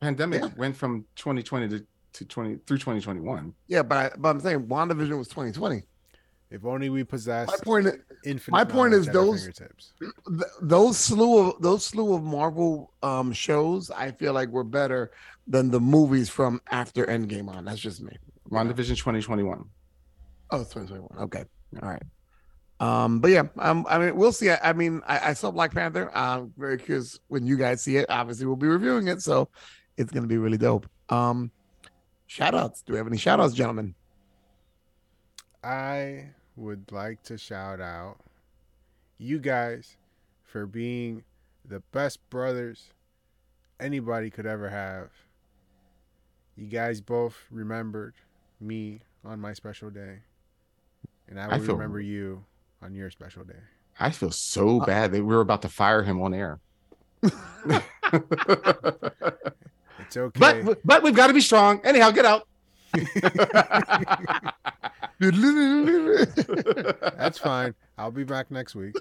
[0.02, 0.50] Pandemic Yeah.
[0.56, 3.54] went from 2020 to, to 20 through 2021.
[3.68, 5.84] Yeah, but I, but I'm saying WandaVision was 2020.
[6.56, 7.88] If only we possessed My point.
[7.88, 9.94] is- infinite my point is knowledge at our those- fingertips.
[10.28, 15.12] th- those slew of those slew of Marvel um shows, I feel like were better
[15.48, 17.66] than the movies from after Endgame on.
[17.66, 18.18] That's just me.
[18.50, 19.66] WandaVision 2021.
[20.52, 21.10] Oh, 2021.
[21.26, 21.44] Okay.
[21.84, 22.04] All right.
[22.80, 24.50] Um, but yeah, um, I mean, we'll see.
[24.50, 26.12] I, I mean, I, I saw Black Panther.
[26.16, 28.06] I'm very curious when you guys see it.
[28.10, 29.50] Obviously, we'll be reviewing it, so
[29.98, 30.88] it's gonna be really dope.
[31.10, 31.52] Um,
[32.28, 32.82] shout outs.
[32.82, 33.96] Do we have any shout outs, gentlemen?
[35.64, 38.18] I would like to shout out
[39.18, 39.98] you guys
[40.44, 41.24] for being
[41.68, 42.90] the best brothers
[43.80, 45.10] anybody could ever have.
[46.56, 48.14] You guys both remembered
[48.62, 50.20] me on my special day,
[51.28, 52.46] and I I will feel- remember you
[52.82, 53.60] on your special day.
[54.00, 56.60] I feel so Uh, bad that we were about to fire him on air.
[60.00, 60.62] It's okay.
[60.64, 61.82] but but we've got to be strong.
[61.84, 62.48] Anyhow, get out.
[67.18, 67.74] That's fine.
[67.98, 68.96] I'll be back next week.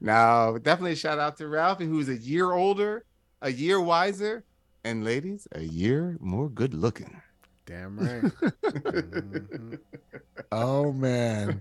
[0.00, 3.04] no, definitely shout out to Ralphie, who's a year older,
[3.42, 4.44] a year wiser,
[4.84, 7.20] and ladies, a year more good looking.
[7.66, 8.22] Damn right.
[8.64, 9.78] Mhm.
[10.52, 11.60] Oh man,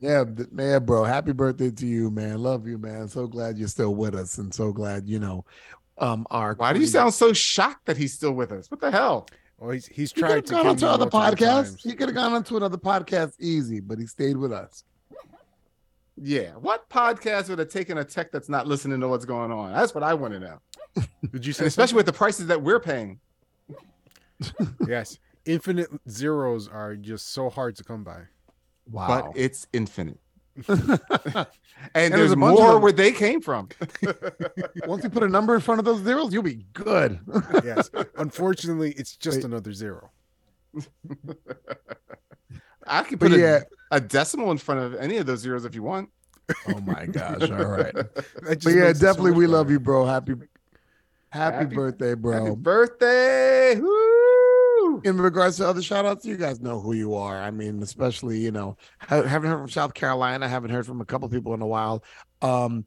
[0.00, 1.04] yeah, man, bro.
[1.04, 2.42] Happy birthday to you, man.
[2.42, 3.08] Love you, man.
[3.08, 5.44] So glad you're still with us, and so glad you know.
[5.98, 8.70] Um, our Why do you sound so shocked that he's still with us?
[8.70, 9.28] What the hell?
[9.64, 11.64] Well, he's he's He could tried have to gone kill on to me other podcasts.
[11.64, 11.82] times.
[11.82, 14.84] He could have gone on to another podcast easy, but he stayed with us.
[16.20, 16.50] Yeah.
[16.50, 19.72] What podcast would have taken a tech that's not listening to what's going on?
[19.72, 20.58] That's what I want to know.
[21.32, 23.20] Did you say especially with the prices that we're paying.
[24.86, 25.18] yes?
[25.46, 28.20] Infinite zeros are just so hard to come by.
[28.90, 29.06] Wow.
[29.32, 30.18] But it's infinite.
[30.68, 31.46] and And,
[31.94, 32.82] there's there's a bunch more them.
[32.82, 33.68] where they came from.
[34.86, 37.18] Once you put a number in front of those zeros, you'll be good.
[37.64, 37.90] Yes.
[38.16, 39.44] Unfortunately, it's just Wait.
[39.44, 40.10] another zero.
[42.86, 43.60] I could But put yeah.
[43.90, 46.10] a, a decimal in front of any of those zeros if you want.
[46.68, 47.50] oh my gosh.
[47.50, 47.92] All right.
[47.94, 50.04] But yeah, makes it so definitely much we love you, bro.
[50.04, 50.34] Happy
[51.30, 52.44] happy, Happy- birthday, bro.
[52.44, 53.76] Happy birthday.
[53.80, 54.03] Woo!
[55.04, 57.40] In regards to other shout outs, you guys know who you are.
[57.40, 61.04] I mean, especially, you know, ha- haven't heard from South Carolina, haven't heard from a
[61.04, 62.02] couple people in a while.
[62.42, 62.84] Um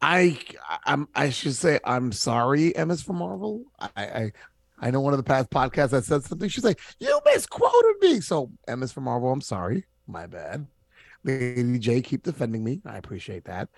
[0.00, 0.38] I
[0.84, 3.62] I'm I should say I'm sorry, Emma's for Marvel.
[3.78, 4.32] I I
[4.80, 6.48] I know one of the past podcasts that said something.
[6.48, 8.20] She's like, you misquoted me.
[8.20, 9.84] So Emma's for Marvel, I'm sorry.
[10.08, 10.66] My bad.
[11.24, 12.80] Lady J, keep defending me.
[12.84, 13.68] I appreciate that.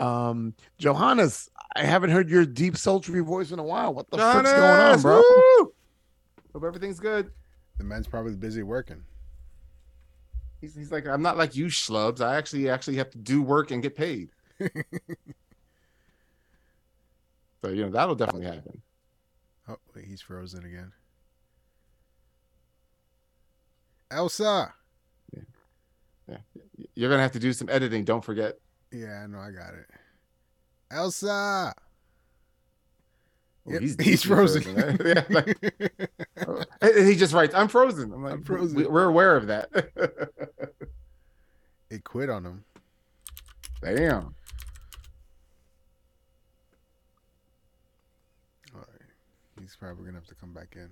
[0.00, 3.92] Um, Johannes, I haven't heard your deep sultry voice in a while.
[3.92, 5.22] What the fuck's going on, bro?
[5.22, 5.73] woo!
[6.54, 7.32] Hope everything's good.
[7.78, 9.02] The man's probably busy working.
[10.60, 12.20] He's, he's like, I'm not like you schlubs.
[12.20, 14.30] I actually actually have to do work and get paid.
[14.60, 14.70] so
[17.68, 18.80] you know that'll definitely happen.
[19.68, 20.92] Oh, wait, he's frozen again.
[24.10, 24.72] Elsa.
[26.28, 26.38] Yeah,
[26.94, 28.04] you're gonna have to do some editing.
[28.04, 28.58] Don't forget.
[28.92, 29.40] Yeah, I know.
[29.40, 29.90] I got it.
[30.90, 31.74] Elsa.
[33.66, 34.62] Oh, Yep, he's he's, frozen.
[34.62, 35.00] frozen, right?
[35.04, 38.76] Yeah, like- And he just writes, "I'm frozen." I'm like, I'm frozen.
[38.76, 39.70] We, we're aware of that.
[41.90, 42.64] it quit on him.
[43.82, 44.34] Damn.
[48.74, 48.86] All right.
[49.60, 50.90] He's probably gonna have to come back in.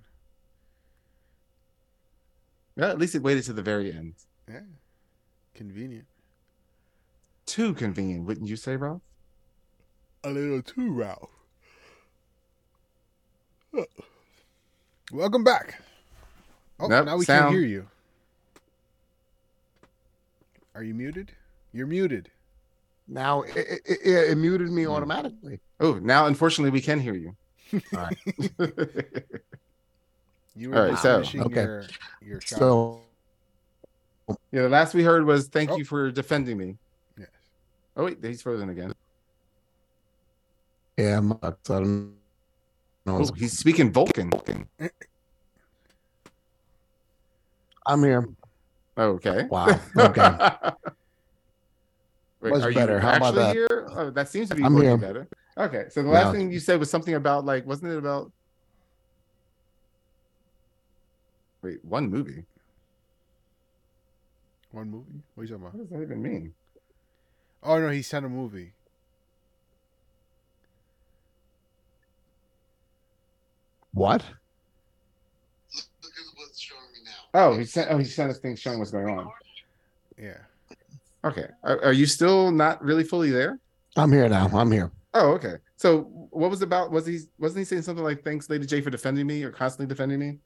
[2.77, 4.15] Yeah, at least it waited to the very end.
[4.49, 4.61] Yeah.
[5.55, 6.07] Convenient.
[7.45, 9.03] Too convenient, wouldn't you say, Ralph?
[10.25, 11.29] A little too, Ralph.
[15.13, 15.81] Welcome back.
[16.81, 17.89] Oh, Nope, now we sound- can't hear you.
[20.75, 21.33] Are you muted?
[21.73, 22.31] You're muted.
[23.09, 24.91] Now it, it, it, it muted me hmm.
[24.91, 25.61] automatically.
[25.81, 27.37] Oh, now unfortunately we can hear you.
[27.97, 28.19] All right.
[30.55, 31.63] You were All right, so- finishing Okay.
[31.63, 31.85] your
[32.21, 32.59] your shot.
[32.59, 33.01] So
[34.51, 35.77] yeah, the last we heard was thank Oh.
[35.77, 36.77] you for defending me.
[37.19, 37.29] yes.
[37.97, 38.93] Oh wait, he's frozen again.
[40.99, 42.15] yeah, I'm up, so I don't
[43.07, 43.19] know.
[43.19, 44.31] Oh, he's speaking Vulcan.
[47.87, 48.29] I'm here.
[48.99, 49.47] Okay.
[49.51, 49.81] Wow.
[49.97, 50.73] Okay.
[52.41, 52.99] Wait, Much are you better.
[52.99, 53.53] How about actually that?
[53.55, 53.89] here?
[53.95, 54.97] Oh, that seems to be I'm here.
[54.97, 55.29] better.
[55.57, 56.33] Okay, so the last No.
[56.33, 58.33] thing you said was something about like, wasn't it about?
[61.63, 62.45] Wait, one movie.
[64.73, 65.23] One movie?
[65.35, 65.75] What are you talking about?
[65.75, 66.55] What does that even mean?
[67.63, 68.73] Oh no, he sent a movie.
[73.95, 74.25] What?
[75.75, 76.49] Look, look
[77.35, 77.91] oh, he sent.
[77.91, 79.31] Oh, he sent us things showing what's going on.
[80.19, 80.39] Yeah.
[81.25, 83.59] Okay, are, are you still not really fully there?
[83.97, 84.49] I'm here now.
[84.53, 84.91] I'm here.
[85.15, 85.57] Oh, okay.
[85.77, 86.91] So, what was about?
[86.91, 89.87] Was he wasn't he saying something like "Thanks, Lady J, for defending me" or constantly
[89.87, 90.39] defending me?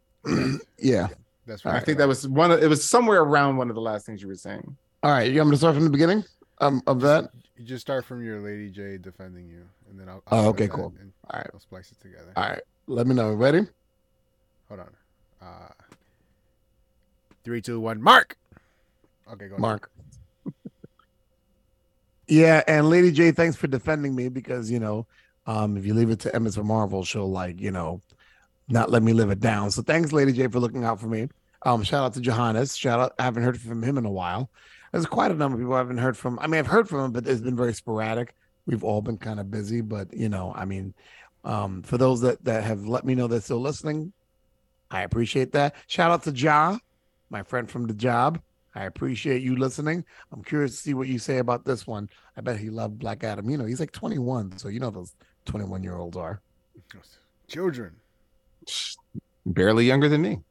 [0.79, 1.09] yeah.
[1.47, 1.77] That's right.
[1.77, 2.51] I think that was one.
[2.51, 4.77] Of, it was somewhere around one of the last things you were saying.
[5.03, 5.31] All right.
[5.31, 6.25] You want me to start from the beginning
[6.59, 7.31] um, of that?
[7.59, 10.23] You just start from your Lady J defending you, and then I'll.
[10.31, 10.93] Oh, I'll okay, cool.
[11.01, 11.51] and All right.
[11.55, 12.33] I'll splice it together.
[12.37, 12.63] All right.
[12.87, 13.33] Let me know.
[13.33, 13.67] Ready?
[14.69, 14.91] Hold on.
[15.41, 15.73] Uh,
[17.45, 18.03] three, two, one.
[18.03, 18.37] Mark.
[19.33, 19.55] Okay, go.
[19.55, 19.61] ahead.
[19.61, 19.91] Mark.
[22.29, 25.07] yeah, and Lady J, thanks for defending me because you know,
[25.47, 28.03] um, if you leave it to Emmett from Marvel, she'll like you know,
[28.69, 29.71] not let me live it down.
[29.71, 31.29] So thanks, Lady J, for looking out for me.
[31.63, 32.77] Um, shout out to Johannes.
[32.77, 33.15] Shout out.
[33.19, 34.51] I haven't heard from him in a while.
[34.97, 36.39] There's quite a number of people I haven't heard from.
[36.39, 38.35] I mean, I've heard from them, but it's been very sporadic.
[38.65, 40.95] We've all been kind of busy, but you know, I mean,
[41.45, 44.13] um, for those that that have let me know they're still listening,
[44.91, 45.75] I appreciate that.
[45.87, 46.79] Shout out to Ja,
[47.29, 48.41] my friend from the job.
[48.75, 50.05] I appreciate you listening.
[50.33, 52.09] I'm curious to see what you say about this one.
[52.37, 53.51] I bet he loved Black Adam.
[53.51, 55.15] You know, he's like 21, so you know those
[55.45, 56.41] 21 year olds are.
[57.49, 57.97] Children.
[59.45, 60.41] Barely younger than me.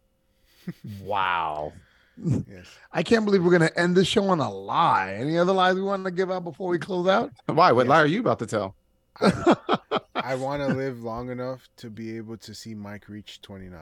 [1.03, 1.73] Wow.
[2.17, 2.67] Yes.
[2.91, 5.13] I can't believe we're gonna end this show on a lie.
[5.19, 7.31] Any other lies we want to give out before we close out?
[7.47, 7.71] Why?
[7.71, 7.89] What Yes.
[7.89, 8.75] lie are you about to tell?
[9.21, 13.79] I want to live long enough to be able to see Mike reach 29.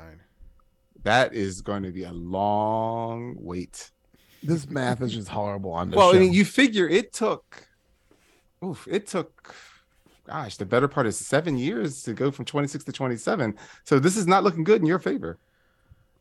[1.04, 3.92] That is going to be a long wait.
[4.42, 6.18] this math is just horrible on this well, show.
[6.18, 7.68] I mean, you figure it took,
[8.64, 9.56] oof, it took,
[10.28, 13.56] gosh, the better part is seven years to go from 26 to 27.
[13.84, 15.38] So this is not looking good in your favor.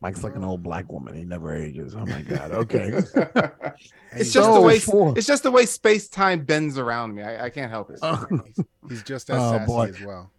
[0.02, 1.14] Mike's like an old black woman.
[1.14, 1.94] He never ages.
[1.94, 2.50] Oh my god.
[2.62, 2.88] Okay.
[4.12, 7.22] it's So just the way for- it's just the way space time bends around me.
[7.22, 8.00] I, I can't help it.
[8.02, 9.86] Oh, he's, he's just as Oh, sassy boy.
[9.88, 10.30] as well.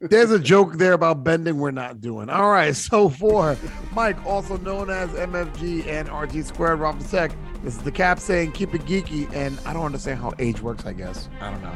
[0.00, 2.28] There's a joke there about bending we're not doing.
[2.28, 2.74] All right.
[2.76, 3.56] So for
[3.94, 7.30] Mike, also known as MFG and RG squared Rob Sec,
[7.62, 9.32] this is the cap saying keep it geeky.
[9.34, 11.28] And I don't understand how age works, I guess.
[11.40, 11.72] I don't know.